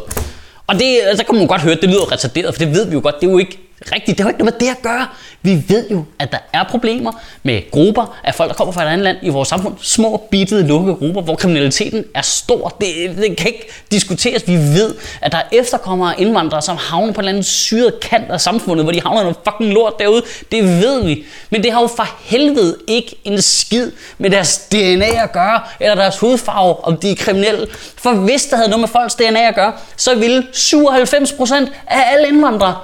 Og 0.67 0.79
det, 0.79 0.99
altså, 1.03 1.21
så 1.21 1.25
kan 1.25 1.35
man 1.35 1.47
godt 1.47 1.61
høre, 1.61 1.73
at 1.73 1.81
det 1.81 1.89
lyder 1.89 2.11
retarderet, 2.11 2.53
for 2.55 2.59
det 2.59 2.75
ved 2.75 2.85
vi 2.85 2.93
jo 2.93 2.99
godt, 3.03 3.15
det 3.21 3.27
er 3.27 3.31
jo 3.31 3.37
ikke 3.37 3.62
rigtigt. 3.91 4.17
Det 4.17 4.23
har 4.23 4.29
ikke 4.29 4.43
noget 4.43 4.53
med 4.53 4.67
det 4.67 4.71
at 4.75 4.81
gøre. 4.81 5.07
Vi 5.41 5.63
ved 5.67 5.89
jo, 5.89 6.05
at 6.19 6.31
der 6.31 6.37
er 6.53 6.63
problemer 6.69 7.11
med 7.43 7.71
grupper 7.71 8.17
af 8.23 8.35
folk, 8.35 8.49
der 8.49 8.55
kommer 8.55 8.73
fra 8.73 8.83
et 8.83 8.87
andet 8.87 9.03
land 9.03 9.17
i 9.21 9.29
vores 9.29 9.49
samfund. 9.49 9.73
Små, 9.81 10.27
bittede, 10.31 10.67
lukkede 10.67 10.95
grupper, 10.95 11.21
hvor 11.21 11.35
kriminaliteten 11.35 12.05
er 12.15 12.21
stor. 12.21 12.77
Det, 12.81 13.17
det 13.17 13.37
kan 13.37 13.47
ikke 13.47 13.67
diskuteres. 13.91 14.47
Vi 14.47 14.55
ved, 14.55 14.95
at 15.21 15.31
der 15.31 15.37
er 15.37 15.43
efterkommere 15.51 16.13
af 16.13 16.15
indvandrere, 16.21 16.61
som 16.61 16.77
havner 16.77 17.13
på 17.13 17.19
en 17.19 17.19
eller 17.19 17.29
anden 17.29 17.43
syret 17.43 17.99
kant 17.99 18.31
af 18.31 18.41
samfundet, 18.41 18.85
hvor 18.85 18.91
de 18.91 19.01
havner 19.01 19.21
noget 19.21 19.37
fucking 19.49 19.73
lort 19.73 19.93
derude. 19.99 20.23
Det 20.51 20.63
ved 20.63 21.03
vi. 21.03 21.25
Men 21.49 21.63
det 21.63 21.71
har 21.71 21.81
jo 21.81 21.87
for 21.87 22.07
helvede 22.19 22.77
ikke 22.87 23.15
en 23.23 23.41
skid 23.41 23.91
med 24.17 24.29
deres 24.29 24.57
DNA 24.57 25.23
at 25.23 25.31
gøre, 25.31 25.61
eller 25.79 25.95
deres 25.95 26.17
hudfarve, 26.17 26.85
om 26.85 26.97
de 26.97 27.11
er 27.11 27.15
kriminelle. 27.15 27.67
For 27.97 28.13
hvis 28.13 28.45
der 28.45 28.55
havde 28.55 28.69
noget 28.69 28.81
med 28.81 28.87
folks 28.87 29.15
DNA 29.15 29.47
at 29.47 29.55
gøre, 29.55 29.73
så 29.95 30.15
ville 30.15 30.43
97% 30.53 31.53
af 31.87 32.13
alle 32.13 32.27
indvandrere 32.27 32.75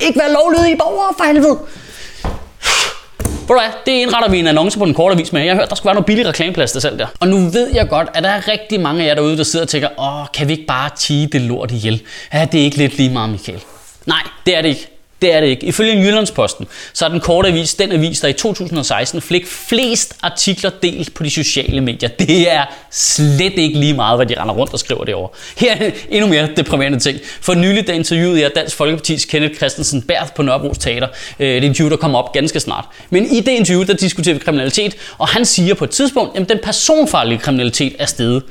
ikke 0.00 0.18
være 0.18 0.32
lovlydige 0.32 0.76
borgere 0.76 1.14
for 1.18 1.24
helvede. 1.24 1.58
Ved 3.40 3.48
du 3.48 3.54
hvad, 3.54 3.72
det 3.86 3.92
indretter 3.92 4.30
vi 4.30 4.38
en 4.38 4.46
annonce 4.46 4.78
på 4.78 4.84
den 4.84 4.94
korte 4.94 5.16
vis 5.16 5.32
med. 5.32 5.42
Jeg 5.42 5.52
har 5.52 5.60
hørt, 5.60 5.68
der 5.70 5.74
skulle 5.74 5.88
være 5.88 5.94
noget 5.94 6.06
billig 6.06 6.26
reklameplads 6.26 6.72
til 6.72 6.80
selv 6.80 6.98
der. 6.98 7.06
Og 7.20 7.28
nu 7.28 7.36
ved 7.36 7.70
jeg 7.74 7.88
godt, 7.88 8.08
at 8.14 8.22
der 8.22 8.28
er 8.30 8.48
rigtig 8.48 8.80
mange 8.80 9.02
af 9.02 9.06
jer 9.06 9.14
derude, 9.14 9.36
der 9.36 9.42
sidder 9.42 9.64
og 9.64 9.68
tænker, 9.68 9.88
åh, 9.98 10.26
kan 10.34 10.48
vi 10.48 10.52
ikke 10.52 10.66
bare 10.66 10.90
tige 10.98 11.26
det 11.26 11.40
lort 11.40 11.70
ihjel? 11.70 12.02
Ja, 12.32 12.48
det 12.52 12.60
er 12.60 12.64
ikke 12.64 12.76
lidt 12.76 12.96
lige 12.96 13.10
meget, 13.10 13.30
Michael. 13.30 13.62
Nej, 14.06 14.22
det 14.46 14.56
er 14.56 14.62
det 14.62 14.68
ikke. 14.68 14.91
Det 15.22 15.32
er 15.32 15.40
det 15.40 15.46
ikke. 15.46 15.66
Ifølge 15.66 15.92
Jyllandsposten, 15.92 16.66
så 16.92 17.04
er 17.04 17.08
den 17.08 17.20
korte 17.20 17.48
avis 17.48 17.74
den 17.74 17.92
avis, 17.92 18.20
der 18.20 18.28
i 18.28 18.32
2016 18.32 19.20
fik 19.20 19.46
flest 19.46 20.16
artikler 20.22 20.70
delt 20.82 21.14
på 21.14 21.22
de 21.22 21.30
sociale 21.30 21.80
medier. 21.80 22.08
Det 22.08 22.52
er 22.52 22.64
slet 22.90 23.58
ikke 23.58 23.78
lige 23.78 23.94
meget, 23.94 24.18
hvad 24.18 24.26
de 24.26 24.40
render 24.40 24.54
rundt 24.54 24.72
og 24.72 24.78
skriver 24.78 25.04
derovre. 25.04 25.28
Her 25.56 25.76
er 25.76 25.90
endnu 26.08 26.30
mere 26.30 26.48
deprimerende 26.56 26.98
ting. 26.98 27.18
For 27.40 27.54
nylig 27.54 27.86
der 27.86 27.92
interviewede 27.92 28.40
jeg 28.40 28.50
Dansk 28.54 28.80
Folkeparti's 28.80 29.30
Kenneth 29.30 29.56
Christensen 29.56 30.02
Berth 30.02 30.32
på 30.32 30.42
Nørrebros 30.42 30.78
Teater. 30.78 31.08
Øh, 31.40 31.46
det 31.46 31.56
er 31.56 31.62
interview, 31.62 31.90
der 31.90 31.96
kommer 31.96 32.18
op 32.18 32.32
ganske 32.32 32.60
snart. 32.60 32.84
Men 33.10 33.26
i 33.26 33.40
det 33.40 33.52
interview, 33.52 33.84
der 33.84 33.94
diskuterer 33.94 34.34
vi 34.34 34.40
kriminalitet, 34.40 34.96
og 35.18 35.28
han 35.28 35.44
siger 35.44 35.74
på 35.74 35.84
et 35.84 35.90
tidspunkt, 35.90 36.38
at 36.38 36.48
den 36.48 36.58
personfarlige 36.62 37.38
kriminalitet 37.38 37.96
er 37.98 38.06
steget. 38.06 38.42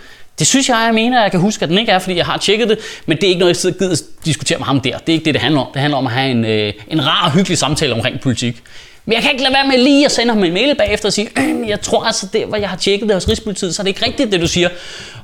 Det 0.42 0.48
synes 0.48 0.70
jeg, 0.70 0.84
jeg 0.86 0.94
mener, 0.94 1.22
jeg 1.22 1.32
kan 1.32 1.40
huske, 1.40 1.64
at 1.64 1.70
den 1.70 1.78
ikke 1.78 1.92
er, 1.92 2.00
fordi 2.00 2.16
jeg 2.16 2.26
har 2.26 2.38
tjekket 2.38 2.70
det, 2.70 2.80
men 3.06 3.18
det 3.18 3.24
er 3.24 3.28
ikke 3.28 3.40
noget, 3.40 3.50
jeg 3.50 3.56
sidder 3.56 3.78
gider 3.78 3.96
diskutere 4.26 4.58
med 4.58 4.66
ham 4.66 4.82
der. 4.82 4.98
Det 4.98 5.10
er 5.10 5.14
ikke 5.14 5.26
det, 5.26 5.34
det 5.34 5.42
handler 5.42 5.62
om. 5.62 5.68
Det 5.74 5.82
handler 5.82 5.98
om 5.98 6.08
at 6.08 6.14
have 6.14 6.32
en, 6.32 6.46
øh, 6.46 6.74
en 6.88 7.08
rar 7.08 7.26
og 7.26 7.32
hyggelig 7.32 7.58
samtale 7.58 7.94
omkring 7.94 8.20
politik. 8.20 8.64
Men 9.06 9.14
jeg 9.14 9.22
kan 9.22 9.32
ikke 9.32 9.44
lade 9.44 9.54
være 9.54 9.68
med 9.68 9.78
lige 9.78 10.06
at 10.06 10.12
sende 10.12 10.34
ham 10.34 10.44
en 10.44 10.54
mail 10.54 10.76
bagefter 10.76 11.10
og 11.10 11.14
sige, 11.14 11.30
øh, 11.40 11.70
jeg 11.70 11.82
tror 11.82 12.04
altså, 12.04 12.28
det, 12.34 12.46
hvor 12.46 12.58
jeg 12.58 12.70
har 12.70 12.78
tjekket 12.78 13.08
det 13.08 13.16
hos 13.16 13.28
Rigspolitiet, 13.28 13.76
så 13.76 13.82
er 13.82 13.84
det 13.84 13.90
ikke 13.90 14.06
rigtigt, 14.06 14.32
det 14.32 14.42
du 14.42 14.48
siger. 14.48 14.70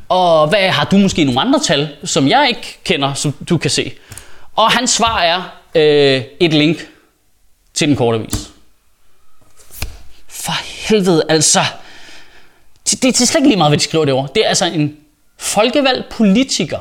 Og 0.09 0.47
hvad 0.47 0.69
har 0.69 0.85
du 0.85 0.97
måske 0.97 1.23
nogle 1.23 1.41
andre 1.41 1.59
tal, 1.59 1.89
som 2.03 2.27
jeg 2.27 2.45
ikke 2.49 2.79
kender, 2.83 3.13
som 3.13 3.33
du 3.49 3.57
kan 3.57 3.71
se? 3.71 3.91
Og 4.55 4.71
hans 4.71 4.89
svar 4.89 5.21
er 5.21 5.41
øh, 5.75 6.23
et 6.39 6.53
link 6.53 6.87
til 7.73 7.87
den 7.87 7.95
korte 7.95 8.19
vis. 8.19 8.49
For 10.27 10.53
helvede, 10.87 11.23
altså. 11.29 11.59
Det, 12.91 13.03
det 13.03 13.21
er 13.21 13.25
slet 13.25 13.35
ikke 13.35 13.47
lige 13.47 13.57
meget, 13.57 13.71
hvad 13.71 13.77
de 13.77 13.83
skriver 13.83 14.05
derovre. 14.05 14.27
Det 14.35 14.45
er 14.45 14.49
altså 14.49 14.65
en 14.65 14.97
folkevalgt 15.37 16.09
politiker, 16.09 16.79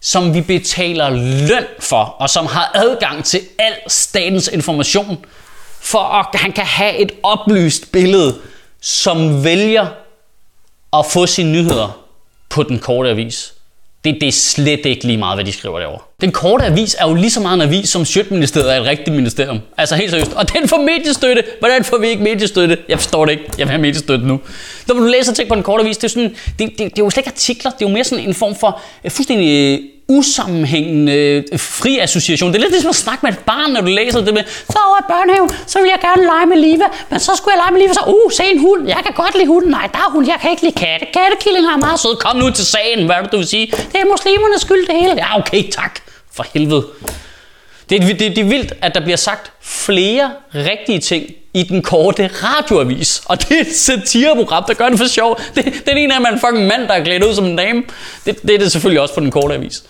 som 0.00 0.34
vi 0.34 0.40
betaler 0.40 1.10
løn 1.48 1.64
for, 1.80 2.04
og 2.18 2.30
som 2.30 2.46
har 2.46 2.70
adgang 2.74 3.24
til 3.24 3.40
al 3.58 3.74
statens 3.86 4.48
information, 4.48 5.24
for 5.80 5.98
at 5.98 6.40
han 6.40 6.52
kan 6.52 6.64
have 6.64 6.96
et 6.96 7.12
oplyst 7.22 7.92
billede, 7.92 8.38
som 8.80 9.44
vælger 9.44 9.86
at 10.92 11.06
få 11.06 11.26
sine 11.26 11.52
nyheder 11.52 12.04
på 12.48 12.62
den 12.62 12.78
korte 12.78 13.10
avis. 13.10 13.54
Det, 14.04 14.16
det 14.20 14.28
er 14.28 14.32
slet 14.32 14.86
ikke 14.86 15.06
lige 15.06 15.16
meget, 15.16 15.36
hvad 15.36 15.44
de 15.44 15.52
skriver 15.52 15.78
derovre. 15.78 15.98
Den 16.20 16.32
korte 16.32 16.64
avis 16.64 16.96
er 16.98 17.08
jo 17.08 17.14
lige 17.14 17.30
så 17.30 17.40
meget 17.40 17.54
en 17.54 17.60
avis, 17.60 17.88
som 17.88 18.04
Sjøtministeriet 18.04 18.72
er 18.74 18.80
et 18.80 18.86
rigtigt 18.86 19.16
ministerium. 19.16 19.60
Altså 19.76 19.96
helt 19.96 20.10
seriøst. 20.10 20.32
Og 20.32 20.52
den 20.52 20.68
får 20.68 20.76
mediestøtte. 20.76 21.44
Hvordan 21.58 21.84
får 21.84 21.98
vi 21.98 22.06
ikke 22.06 22.22
mediestøtte? 22.22 22.78
Jeg 22.88 22.98
forstår 22.98 23.24
det 23.24 23.32
ikke. 23.32 23.44
Jeg 23.58 23.66
vil 23.66 23.70
have 23.70 23.80
mediestøtte 23.80 24.26
nu. 24.26 24.40
Når 24.88 24.94
du 24.94 25.00
læser 25.00 25.34
ting 25.34 25.48
på 25.48 25.54
den 25.54 25.62
korte 25.62 25.84
avis, 25.84 25.96
det 25.96 26.04
er, 26.04 26.08
sådan, 26.08 26.34
det, 26.58 26.58
det, 26.58 26.78
det 26.78 26.84
er 26.84 27.04
jo 27.04 27.10
slet 27.10 27.20
ikke 27.20 27.30
artikler. 27.30 27.70
Det 27.70 27.84
er 27.84 27.88
jo 27.88 27.94
mere 27.94 28.04
sådan 28.04 28.24
en 28.24 28.34
form 28.34 28.54
for 28.54 28.80
øh, 29.04 29.10
fuldstændig 29.10 29.80
øh, 29.80 29.80
usammenhængende 30.08 31.12
øh, 31.12 31.58
fri 31.58 31.98
association. 31.98 32.52
Det 32.52 32.56
er 32.56 32.60
lidt 32.60 32.72
ligesom 32.72 32.90
at 32.90 32.96
snakke 32.96 33.26
med 33.26 33.32
et 33.32 33.38
barn, 33.38 33.70
når 33.70 33.80
du 33.80 33.86
læser 33.86 34.20
det 34.20 34.34
med, 34.34 34.44
så 34.72 34.78
over 34.88 34.98
i 35.00 35.06
børnehaven, 35.08 35.50
så 35.66 35.80
vil 35.80 35.88
jeg 35.94 36.00
gerne 36.08 36.22
lege 36.32 36.46
med 36.46 36.56
Liva, 36.56 36.84
men 37.10 37.20
så 37.20 37.32
skulle 37.36 37.52
jeg 37.54 37.60
lege 37.62 37.72
med 37.72 37.80
Liva, 37.80 37.92
så, 37.92 38.04
uh, 38.06 38.32
se 38.32 38.44
en 38.44 38.60
hund, 38.66 38.88
jeg 38.88 39.00
kan 39.06 39.14
godt 39.22 39.34
lide 39.34 39.46
hunden, 39.46 39.70
nej, 39.70 39.86
der 39.92 39.98
er 39.98 40.10
hund, 40.10 40.26
jeg 40.26 40.38
kan 40.42 40.50
ikke 40.50 40.62
lide 40.62 40.78
katte, 40.84 41.06
kattekillinger 41.16 41.70
er 41.72 41.80
meget 41.86 42.00
sød, 42.00 42.16
kom 42.16 42.36
nu 42.36 42.50
til 42.50 42.66
sagen, 42.66 43.06
hvad 43.06 43.16
er 43.16 43.22
det, 43.22 43.32
du 43.32 43.36
vil 43.36 43.46
sige? 43.46 43.66
Det 43.92 43.98
er 44.02 44.06
muslimernes 44.14 44.60
skyld 44.60 44.86
det 44.86 44.96
hele. 45.00 45.14
Ja, 45.24 45.38
okay, 45.40 45.62
tak. 45.70 45.94
For 46.36 46.44
helvede. 46.54 46.84
Det, 47.90 48.02
det, 48.02 48.18
det, 48.20 48.36
det 48.36 48.38
er 48.38 48.48
vildt, 48.48 48.72
at 48.82 48.94
der 48.94 49.00
bliver 49.00 49.16
sagt 49.16 49.52
flere 49.60 50.30
rigtige 50.54 50.98
ting 50.98 51.30
i 51.54 51.62
den 51.62 51.82
korte 51.82 52.30
radioavis. 52.32 53.22
Og 53.26 53.42
det 53.42 53.56
er 53.56 53.60
et 53.60 53.74
satireprogram, 53.74 54.64
der 54.68 54.74
gør 54.74 54.88
det 54.88 54.98
for 54.98 55.06
sjov. 55.08 55.40
Det, 55.54 55.64
det 55.64 55.88
er 55.88 55.96
en 55.96 56.10
af, 56.10 56.20
man 56.20 56.40
fucking 56.40 56.66
mand, 56.66 56.82
der 56.88 56.94
er 56.94 57.04
klædt 57.04 57.24
ud 57.24 57.34
som 57.34 57.44
en 57.44 57.56
dame. 57.56 57.82
Det, 58.26 58.42
det 58.42 58.54
er 58.54 58.58
det 58.58 58.72
selvfølgelig 58.72 59.00
også 59.00 59.14
på 59.14 59.20
den 59.20 59.30
korte 59.30 59.54
avis. 59.54 59.84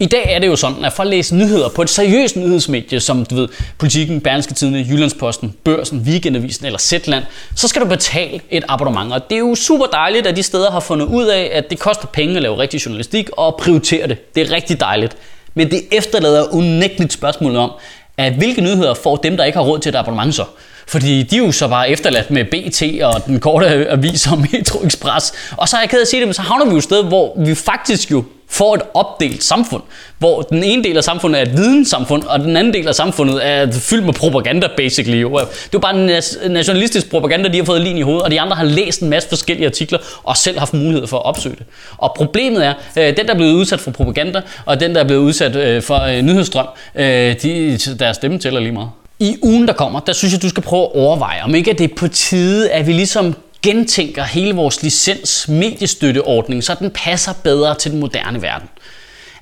I 0.00 0.06
dag 0.06 0.34
er 0.34 0.38
det 0.38 0.46
jo 0.46 0.56
sådan, 0.56 0.84
at 0.84 0.92
for 0.92 1.02
at 1.02 1.06
læse 1.06 1.36
nyheder 1.36 1.68
på 1.68 1.82
et 1.82 1.90
seriøst 1.90 2.36
nyhedsmedie, 2.36 3.00
som 3.00 3.26
du 3.26 3.34
ved, 3.34 3.48
Politiken, 3.78 4.20
Berlingske 4.20 4.54
Tidene, 4.54 4.86
Jyllandsposten, 4.88 5.54
Børsen, 5.64 5.98
Weekendavisen 5.98 6.66
eller 6.66 6.78
Zetland, 6.78 7.24
så 7.56 7.68
skal 7.68 7.82
du 7.82 7.86
betale 7.86 8.40
et 8.50 8.64
abonnement. 8.68 9.12
Og 9.12 9.30
det 9.30 9.34
er 9.34 9.38
jo 9.38 9.54
super 9.54 9.86
dejligt, 9.86 10.26
at 10.26 10.36
de 10.36 10.42
steder 10.42 10.70
har 10.70 10.80
fundet 10.80 11.06
ud 11.06 11.26
af, 11.26 11.50
at 11.52 11.70
det 11.70 11.78
koster 11.78 12.06
penge 12.06 12.36
at 12.36 12.42
lave 12.42 12.58
rigtig 12.58 12.86
journalistik 12.86 13.30
og 13.32 13.56
prioritere 13.56 14.06
det. 14.06 14.34
Det 14.34 14.50
er 14.50 14.54
rigtig 14.54 14.80
dejligt. 14.80 15.16
Men 15.58 15.70
det 15.70 15.82
efterlader 15.92 16.54
unægteligt 16.54 17.12
spørgsmålet 17.12 17.58
om, 17.58 17.72
at 18.18 18.32
hvilke 18.32 18.60
nyheder 18.60 18.94
får 18.94 19.16
dem, 19.16 19.36
der 19.36 19.44
ikke 19.44 19.58
har 19.58 19.64
råd 19.64 19.78
til 19.78 19.90
et 19.90 19.96
abonnement 19.96 20.34
så? 20.34 20.44
Fordi 20.88 21.22
de 21.22 21.36
er 21.36 21.40
jo 21.40 21.52
så 21.52 21.68
bare 21.68 21.90
efterladt 21.90 22.30
med 22.30 22.44
BT 22.44 23.02
og 23.02 23.26
den 23.26 23.40
korte 23.40 23.90
avis 23.90 24.26
og 24.26 24.38
Metro 24.52 24.86
Express. 24.86 25.32
Og 25.56 25.68
så 25.68 25.76
er 25.76 25.80
jeg 25.80 25.90
ked 25.90 25.98
af 25.98 26.02
at 26.02 26.08
sige 26.08 26.20
det, 26.20 26.28
men 26.28 26.34
så 26.34 26.42
havner 26.42 26.64
vi 26.64 26.70
jo 26.70 26.76
et 26.76 26.82
sted, 26.82 27.04
hvor 27.04 27.34
vi 27.46 27.54
faktisk 27.54 28.10
jo 28.10 28.24
får 28.50 28.74
et 28.74 28.82
opdelt 28.94 29.44
samfund, 29.44 29.82
hvor 30.18 30.42
den 30.42 30.64
ene 30.64 30.84
del 30.84 30.96
af 30.96 31.04
samfundet 31.04 31.40
er 31.40 31.42
et 31.42 31.56
videnssamfund, 31.56 32.22
og 32.22 32.40
den 32.40 32.56
anden 32.56 32.74
del 32.74 32.88
af 32.88 32.94
samfundet 32.94 33.46
er 33.46 33.72
fyldt 33.72 34.04
med 34.04 34.12
propaganda, 34.12 34.68
basically. 34.76 35.18
Det 35.18 35.24
er 35.24 35.46
jo 35.74 35.78
bare 35.78 36.00
en 36.00 36.06
nationalistisk 36.52 37.10
propaganda, 37.10 37.48
de 37.48 37.56
har 37.58 37.64
fået 37.64 37.80
lige 37.80 37.98
i 37.98 38.02
hovedet, 38.02 38.22
og 38.22 38.30
de 38.30 38.40
andre 38.40 38.56
har 38.56 38.64
læst 38.64 39.00
en 39.00 39.10
masse 39.10 39.28
forskellige 39.28 39.66
artikler, 39.66 39.98
og 40.22 40.36
selv 40.36 40.58
haft 40.58 40.74
mulighed 40.74 41.06
for 41.06 41.16
at 41.16 41.24
opsøge 41.24 41.56
det. 41.58 41.66
Og 41.98 42.14
problemet 42.16 42.66
er, 42.66 42.74
øh, 42.96 43.16
den 43.16 43.26
der 43.26 43.32
er 43.32 43.36
blevet 43.36 43.52
udsat 43.52 43.80
for 43.80 43.90
propaganda, 43.90 44.40
og 44.66 44.80
den 44.80 44.94
der 44.94 45.00
er 45.00 45.04
blevet 45.04 45.22
udsat 45.22 45.56
øh, 45.56 45.82
for 45.82 46.00
øh, 46.00 46.22
nyhedsstrøm, 46.22 46.66
øh, 46.94 47.04
de, 47.42 47.78
deres 47.98 48.16
stemme 48.16 48.38
tæller 48.38 48.60
lige 48.60 48.72
meget. 48.72 48.88
I 49.20 49.36
ugen, 49.42 49.68
der 49.68 49.74
kommer, 49.74 50.00
der 50.00 50.12
synes 50.12 50.32
jeg, 50.32 50.42
du 50.42 50.48
skal 50.48 50.62
prøve 50.62 50.84
at 50.84 50.94
overveje, 50.94 51.42
om 51.42 51.54
ikke 51.54 51.72
det 51.72 51.90
er 51.90 51.94
på 51.96 52.08
tide, 52.08 52.70
at 52.70 52.86
vi 52.86 52.92
ligesom 52.92 53.34
gentænker 53.62 54.24
hele 54.24 54.54
vores 54.54 54.82
licens 54.82 55.48
mediestøtteordning, 55.48 56.64
så 56.64 56.74
den 56.78 56.90
passer 56.90 57.32
bedre 57.44 57.74
til 57.74 57.90
den 57.90 58.00
moderne 58.00 58.42
verden. 58.42 58.68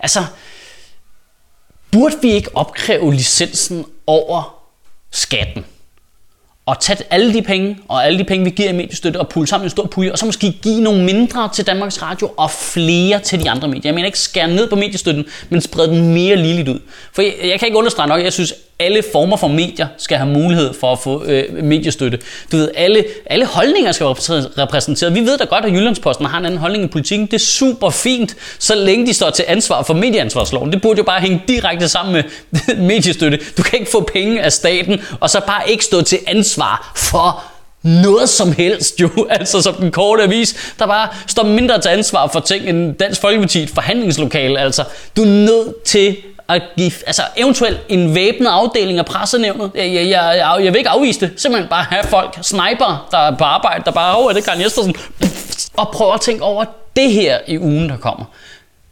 Altså, 0.01 0.25
burde 1.91 2.17
vi 2.23 2.33
ikke 2.33 2.57
opkræve 2.57 3.15
licensen 3.15 3.85
over 4.07 4.63
skatten? 5.11 5.65
Og 6.67 6.81
tage 6.81 6.99
alle 7.11 7.35
de 7.35 7.43
penge, 7.43 7.79
og 7.89 8.07
alle 8.07 8.19
de 8.19 8.25
penge, 8.25 8.45
vi 8.45 8.51
giver 8.51 8.69
i 8.69 8.73
mediestøtte, 8.73 9.19
og 9.19 9.29
pulle 9.29 9.47
sammen 9.47 9.65
i 9.65 9.67
en 9.67 9.71
stor 9.71 9.87
pulje, 9.87 10.13
og 10.13 10.19
så 10.19 10.27
måske 10.27 10.53
give 10.63 10.81
nogle 10.81 11.05
mindre 11.05 11.51
til 11.55 11.67
Danmarks 11.67 12.03
Radio, 12.03 12.33
og 12.37 12.51
flere 12.51 13.21
til 13.21 13.45
de 13.45 13.51
andre 13.51 13.69
medier. 13.69 13.83
Jeg 13.85 13.95
mener 13.95 14.07
ikke 14.07 14.19
skære 14.19 14.49
ned 14.49 14.69
på 14.71 14.77
mediestøtten, 14.77 15.25
men 15.49 15.61
sprede 15.61 15.89
den 15.89 16.15
mere 16.15 16.37
ligeligt 16.37 16.69
ud. 16.69 16.81
For 17.13 17.23
jeg, 17.23 17.35
jeg 17.45 17.59
kan 17.59 17.69
ikke 17.69 17.79
understrege 17.79 18.09
nok, 18.09 18.23
jeg 18.23 18.33
synes, 18.33 18.55
alle 18.79 19.03
former 19.13 19.37
for 19.37 19.49
medier 19.49 19.87
skal 19.99 20.17
have 20.17 20.31
mulighed 20.31 20.75
for 20.81 20.93
at 20.93 20.99
få 20.99 21.25
øh, 21.25 21.65
mediestøtte. 21.65 22.19
Du 22.53 22.57
ved, 22.57 22.71
alle, 22.75 23.05
alle 23.27 23.47
holdninger 23.47 23.93
skal 23.93 24.07
være 24.07 24.15
repræsenteret. 24.59 25.15
Vi 25.15 25.21
ved 25.21 25.39
da 25.39 25.45
godt, 25.45 25.65
at 25.65 25.73
Jyllandsposten 25.73 26.27
har 26.27 26.39
en 26.39 26.47
anden 26.47 26.61
holdning 26.61 26.85
i 26.85 26.87
politikken. 26.87 27.27
Det 27.27 27.35
er 27.35 27.39
super 27.39 27.91
fint, 27.91 28.37
så 28.59 28.75
længe 28.75 29.07
de 29.07 29.15
står 29.15 29.31
til 29.31 29.45
ansvar 29.49 29.83
for 29.83 29.95
medieansvarsloven. 29.95 30.73
Det 30.73 30.83
burde 30.83 30.99
jo 30.99 31.05
bare 31.05 31.21
hænge 31.21 31.43
direkte 31.49 31.89
sammen 31.89 32.13
med 32.13 32.23
mediestøtte. 32.89 33.41
Du 33.57 33.63
kan 33.63 33.79
ikke 33.79 33.91
få 33.91 34.01
penge 34.13 34.43
af 34.43 34.53
staten, 34.53 35.01
og 35.21 35.31
så 35.31 35.41
bare 35.47 35.71
ikke 35.71 35.85
stå 35.85 36.03
til 36.03 36.19
ansvar 36.27 36.93
for 36.97 37.45
noget 37.83 38.29
som 38.29 38.53
helst 38.53 39.01
jo, 39.01 39.09
altså 39.31 39.63
som 39.63 39.75
den 39.75 39.91
korte 39.91 40.23
avis, 40.23 40.75
der 40.79 40.87
bare 40.87 41.09
står 41.27 41.43
mindre 41.43 41.81
til 41.81 41.89
ansvar 41.89 42.27
for 42.33 42.41
ting 42.41 42.69
end 42.69 42.95
Dansk 42.95 43.21
Folkeparti 43.21 43.63
et 43.63 43.71
forhandlingslokale, 43.71 44.59
altså 44.59 44.85
du 45.17 45.23
er 45.23 45.27
nødt 45.27 45.83
til 45.83 46.17
at 46.49 46.63
give, 46.77 46.93
altså 47.07 47.23
eventuelt 47.37 47.81
en 47.89 48.15
væbnet 48.15 48.47
afdeling 48.47 48.99
af 48.99 49.07
pressenævnet. 49.07 49.71
Jeg, 49.75 49.95
jeg, 49.95 50.09
jeg, 50.09 50.59
jeg 50.65 50.73
vil 50.73 50.79
ikke 50.79 50.91
afvise 50.91 51.21
det. 51.21 51.33
Simpelthen 51.37 51.69
bare 51.69 51.85
have 51.85 52.05
folk, 52.05 52.39
sniper, 52.43 53.09
der 53.11 53.19
er 53.19 53.37
på 53.37 53.45
arbejde, 53.45 53.85
der 53.85 53.91
bare, 53.91 54.17
over 54.17 54.33
det 54.33 54.45
Karl 54.45 54.61
Jespersen, 54.61 54.95
og 55.77 55.89
prøve 55.89 56.15
at 56.15 56.21
tænke 56.21 56.43
over 56.43 56.65
det 56.97 57.13
her 57.13 57.39
i 57.47 57.59
ugen, 57.59 57.89
der 57.89 57.97
kommer. 57.97 58.25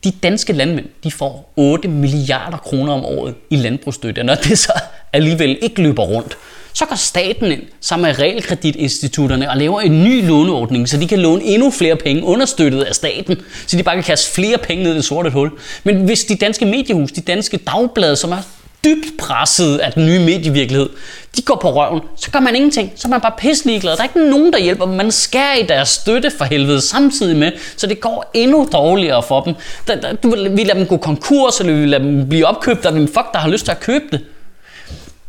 De 0.04 0.11
danske 0.11 0.52
landmænd, 0.52 0.87
de 1.04 1.11
får 1.11 1.52
8 1.56 1.88
milliarder 1.88 2.56
kroner 2.56 2.92
om 2.92 3.04
året 3.04 3.34
i 3.50 3.56
landbrugsstøtte, 3.56 4.23
når 4.23 4.34
det 4.34 4.58
så 4.58 4.73
alligevel 5.12 5.58
ikke 5.62 5.82
løber 5.82 6.02
rundt. 6.02 6.37
Så 6.74 6.86
går 6.86 6.96
staten 6.96 7.52
ind 7.52 7.62
sammen 7.80 8.06
med 8.08 8.18
realkreditinstitutterne 8.18 9.50
og 9.50 9.56
laver 9.56 9.80
en 9.80 10.04
ny 10.04 10.26
låneordning, 10.26 10.88
så 10.88 10.96
de 10.96 11.08
kan 11.08 11.18
låne 11.18 11.44
endnu 11.44 11.70
flere 11.70 11.96
penge 11.96 12.24
understøttet 12.24 12.82
af 12.82 12.94
staten, 12.94 13.36
så 13.66 13.76
de 13.76 13.82
bare 13.82 13.94
kan 13.94 14.04
kaste 14.04 14.32
flere 14.34 14.58
penge 14.58 14.84
ned 14.84 14.92
i 14.92 14.96
det 14.96 15.04
sorte 15.04 15.30
hul. 15.30 15.50
Men 15.84 15.96
hvis 15.96 16.24
de 16.24 16.36
danske 16.36 16.64
mediehus, 16.64 17.12
de 17.12 17.20
danske 17.20 17.56
dagblade, 17.56 18.16
som 18.16 18.32
er 18.32 18.42
dybt 18.84 19.18
presset 19.18 19.78
af 19.78 19.92
den 19.92 20.06
nye 20.06 20.18
medievirkelighed, 20.18 20.88
de 21.36 21.42
går 21.42 21.58
på 21.62 21.70
røven, 21.70 22.00
så 22.16 22.30
gør 22.30 22.40
man 22.40 22.54
ingenting. 22.56 22.92
Så 22.96 23.08
er 23.08 23.10
man 23.10 23.20
bare 23.20 23.32
pisselig 23.38 23.80
glad. 23.80 23.92
Der 23.92 23.98
er 23.98 24.04
ikke 24.04 24.30
nogen, 24.30 24.52
der 24.52 24.58
hjælper 24.58 24.84
dem. 24.84 24.94
Man 24.94 25.10
skærer 25.10 25.54
i 25.54 25.62
deres 25.62 25.88
støtte 25.88 26.30
for 26.38 26.44
helvede 26.44 26.80
samtidig 26.80 27.36
med, 27.36 27.52
så 27.76 27.86
det 27.86 28.00
går 28.00 28.30
endnu 28.34 28.68
dårligere 28.72 29.22
for 29.22 29.40
dem. 29.40 29.54
Der, 29.86 30.00
der, 30.00 30.12
du, 30.12 30.30
vi 30.30 30.64
lader 30.64 30.74
dem 30.74 30.86
gå 30.86 30.96
konkurs, 30.96 31.60
eller 31.60 31.74
vi 31.74 31.86
lader 31.86 32.04
dem 32.04 32.28
blive 32.28 32.46
opkøbt 32.46 32.86
af 32.86 32.90
en 32.90 33.08
fuck, 33.08 33.32
der 33.32 33.38
har 33.38 33.48
lyst 33.48 33.64
til 33.64 33.72
at 33.72 33.80
købe 33.80 34.04
det. 34.10 34.20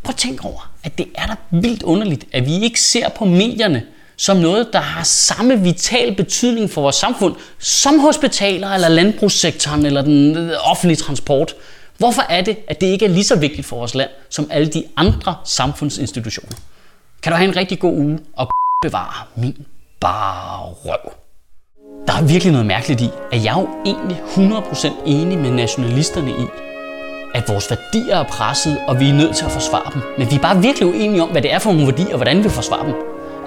Prøv 0.04 0.12
at 0.12 0.16
tænke 0.16 0.46
over, 0.46 0.70
at 0.86 0.98
det 0.98 1.08
er 1.16 1.26
da 1.26 1.36
vildt 1.52 1.84
underligt, 1.84 2.26
at 2.34 2.46
vi 2.46 2.64
ikke 2.64 2.82
ser 2.82 3.10
på 3.10 3.26
medierne 3.26 3.84
som 4.18 4.38
noget, 4.38 4.68
der 4.74 4.80
har 4.80 5.04
samme 5.04 5.62
vital 5.62 6.16
betydning 6.16 6.70
for 6.70 6.82
vores 6.82 6.96
samfund, 6.96 7.36
som 7.60 8.00
hospitaler 8.00 8.70
eller 8.70 8.88
landbrugssektoren 8.88 9.86
eller 9.86 10.02
den 10.02 10.38
øh, 10.38 10.52
offentlige 10.72 10.98
transport. 10.98 11.56
Hvorfor 11.98 12.22
er 12.30 12.42
det, 12.42 12.58
at 12.68 12.82
det 12.82 12.88
ikke 12.88 13.06
er 13.06 13.10
lige 13.10 13.24
så 13.24 13.36
vigtigt 13.36 13.68
for 13.68 13.78
vores 13.78 13.96
land, 13.96 14.10
som 14.30 14.48
alle 14.52 14.68
de 14.68 14.84
andre 14.96 15.36
samfundsinstitutioner? 15.46 16.58
Kan 17.24 17.32
du 17.32 17.38
have 17.38 17.50
en 17.50 17.56
rigtig 17.56 17.80
god 17.80 17.98
uge 17.98 18.20
og 18.34 18.50
bevare 18.82 19.26
min 19.36 19.66
bare 20.00 20.74
røv. 20.86 21.14
Der 22.08 22.14
er 22.14 22.24
virkelig 22.24 22.52
noget 22.52 22.68
mærkeligt 22.68 23.02
i, 23.02 23.10
at 23.32 23.44
jeg 23.44 23.58
er 23.58 23.62
jo 23.62 23.70
egentlig 23.86 24.18
100% 24.18 24.92
enig 25.06 25.38
med 25.38 25.52
nationalisterne 25.52 26.32
i, 26.32 26.46
at 27.36 27.50
vores 27.50 27.70
værdier 27.70 28.18
er 28.18 28.24
presset, 28.24 28.78
og 28.88 29.00
vi 29.00 29.10
er 29.10 29.14
nødt 29.14 29.36
til 29.36 29.46
at 29.46 29.52
forsvare 29.52 29.92
dem. 29.94 30.02
Men 30.18 30.32
vi 30.32 30.36
er 30.36 30.40
bare 30.40 30.62
virkelig 30.62 30.88
uenige 30.88 31.24
om, 31.24 31.30
hvad 31.30 31.42
det 31.42 31.54
er 31.54 31.60
for 31.60 31.72
nogle 31.72 31.88
værdier, 31.88 32.12
og 32.12 32.16
hvordan 32.16 32.44
vi 32.44 32.50
forsvarer 32.50 32.84
dem. 32.84 32.94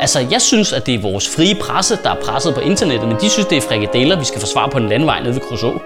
Altså, 0.00 0.26
jeg 0.30 0.42
synes, 0.42 0.73
at 0.73 0.87
det 0.87 0.95
er 0.95 1.02
vores 1.02 1.37
frie 1.37 1.54
presse, 1.54 1.99
der 2.02 2.11
er 2.11 2.21
presset 2.25 2.54
på 2.54 2.61
internettet, 2.61 3.09
men 3.09 3.16
de 3.21 3.30
synes, 3.30 3.47
det 3.47 3.59
er 3.59 3.62
frikadeller, 3.68 4.18
vi 4.18 4.25
skal 4.25 4.40
forsvare 4.40 4.68
på 4.68 4.78
en 4.78 4.88
landvej 4.88 5.21
nede 5.21 5.35
ved 5.35 5.40
Kruså. 5.40 5.78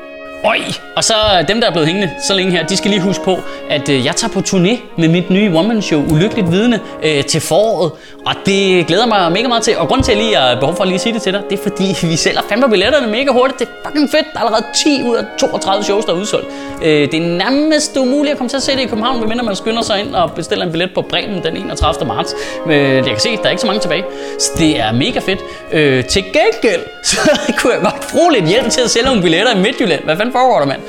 Oj! 0.44 0.58
Og 0.96 1.04
så 1.04 1.14
øh, 1.14 1.48
dem, 1.48 1.60
der 1.60 1.68
er 1.68 1.72
blevet 1.72 1.88
hængende 1.88 2.10
så 2.26 2.34
længe 2.34 2.52
her, 2.52 2.66
de 2.66 2.76
skal 2.76 2.90
lige 2.90 3.00
huske 3.00 3.24
på, 3.24 3.38
at 3.70 3.88
øh, 3.88 4.04
jeg 4.04 4.16
tager 4.16 4.32
på 4.32 4.40
turné 4.40 4.80
med 4.98 5.08
mit 5.08 5.30
nye 5.30 5.50
one-man-show, 5.54 6.02
Ulykkeligt 6.12 6.52
Vidne, 6.52 6.80
øh, 7.02 7.24
til 7.24 7.40
foråret. 7.40 7.92
Og 8.26 8.34
det 8.46 8.86
glæder 8.86 9.06
mig 9.06 9.32
mega 9.32 9.48
meget 9.48 9.62
til. 9.62 9.76
Og 9.78 9.88
grunden 9.88 10.04
til, 10.04 10.12
at 10.12 10.18
jeg 10.18 10.24
lige 10.26 10.36
har 10.36 10.54
behov 10.54 10.76
for 10.76 10.82
at 10.82 10.88
lige 10.88 10.98
sige 10.98 11.14
det 11.14 11.22
til 11.22 11.32
dig, 11.32 11.42
det 11.50 11.58
er 11.58 11.62
fordi, 11.62 11.96
vi 12.10 12.16
sælger 12.16 12.40
fandme 12.48 12.70
billetterne 12.70 13.06
mega 13.06 13.30
hurtigt. 13.30 13.58
Det 13.58 13.68
er 13.68 13.88
fucking 13.88 14.10
fedt. 14.10 14.26
Der 14.32 14.38
er 14.40 14.44
allerede 14.44 14.64
10 14.74 15.02
ud 15.02 15.16
af 15.16 15.24
32 15.38 15.84
shows, 15.84 16.04
der 16.04 16.12
er 16.12 16.16
udsolgt. 16.16 16.46
Øh, 16.82 17.10
det 17.12 17.14
er 17.14 17.26
nærmest 17.26 17.96
umuligt 17.96 18.32
at 18.32 18.38
komme 18.38 18.48
til 18.48 18.56
at 18.56 18.62
se 18.62 18.72
det 18.72 18.80
i 18.80 18.86
København, 18.86 19.20
medmindre 19.20 19.44
man 19.44 19.56
skynder 19.56 19.82
sig 19.82 20.00
ind 20.00 20.14
og 20.14 20.32
bestiller 20.32 20.64
en 20.64 20.72
billet 20.72 20.90
på 20.94 21.02
Bremen 21.02 21.42
den 21.42 21.56
31. 21.56 22.06
marts. 22.08 22.34
Men 22.66 22.76
øh, 22.80 22.94
jeg 22.94 23.04
kan 23.04 23.20
se, 23.20 23.36
der 23.36 23.44
er 23.44 23.50
ikke 23.50 23.60
så 23.60 23.66
mange 23.66 23.80
tilbage. 23.80 24.04
Så 24.38 24.50
det 24.58 24.80
er 24.80 24.92
mega 24.92 25.18
fedt. 25.18 25.40
Øh, 25.72 26.04
til 26.04 26.22
gengæld, 26.22 26.82
så 27.10 27.16
kunne 27.58 27.72
jeg 27.72 27.82
godt 27.82 28.06
bruge 28.12 28.32
lidt 28.32 28.48
hjælp 28.48 28.70
til 28.70 28.80
at 28.80 28.90
sælge 28.90 29.06
nogle 29.06 29.22
billetter 29.22 29.54
i 29.54 29.58
Midtjylland. 29.58 30.04
Hvad 30.04 30.16
fanden 30.16 30.31
foregår 30.32 30.58
der, 30.58 30.66
mand? 30.66 30.80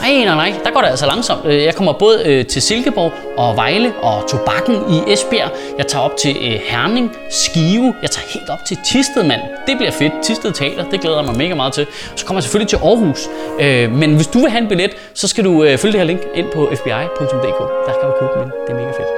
Nej, 0.00 0.24
nej, 0.24 0.34
nej, 0.34 0.60
der 0.64 0.70
går 0.70 0.80
det 0.80 0.88
altså 0.88 1.06
langsomt. 1.06 1.40
Øh, 1.44 1.62
jeg 1.64 1.74
kommer 1.74 1.92
både 1.92 2.22
øh, 2.26 2.46
til 2.46 2.62
Silkeborg 2.62 3.12
og 3.36 3.56
Vejle 3.56 3.92
og 4.02 4.28
Tobakken 4.28 4.74
i 4.74 5.12
Esbjerg. 5.12 5.50
Jeg 5.78 5.86
tager 5.86 6.04
op 6.04 6.16
til 6.16 6.36
øh, 6.36 6.60
Herning, 6.64 7.16
Skive. 7.30 7.94
Jeg 8.02 8.10
tager 8.10 8.26
helt 8.34 8.50
op 8.50 8.64
til 8.68 8.78
Tisted, 8.84 9.24
mand. 9.24 9.40
Det 9.66 9.76
bliver 9.76 9.92
fedt. 9.92 10.12
Tisted 10.22 10.52
Teater, 10.52 10.84
det 10.90 11.00
glæder 11.00 11.16
jeg 11.16 11.26
mig 11.26 11.36
mega 11.36 11.54
meget 11.54 11.72
til. 11.72 11.86
Så 12.16 12.26
kommer 12.26 12.38
jeg 12.38 12.42
selvfølgelig 12.42 12.68
til 12.68 12.76
Aarhus. 12.76 13.28
Øh, 13.60 13.92
men 13.92 14.14
hvis 14.14 14.26
du 14.26 14.38
vil 14.38 14.50
have 14.50 14.62
en 14.62 14.68
billet, 14.68 14.90
så 15.14 15.28
skal 15.28 15.44
du 15.44 15.64
øh, 15.64 15.78
følge 15.78 15.92
det 15.92 16.00
her 16.00 16.06
link 16.06 16.20
ind 16.34 16.46
på 16.54 16.70
fbi.dk. 16.74 17.60
Der 17.86 17.92
kan 18.00 18.04
du 18.08 18.14
købe 18.20 18.32
den. 18.42 18.50
Det 18.66 18.72
er 18.72 18.74
mega 18.74 18.90
fedt. 18.90 19.17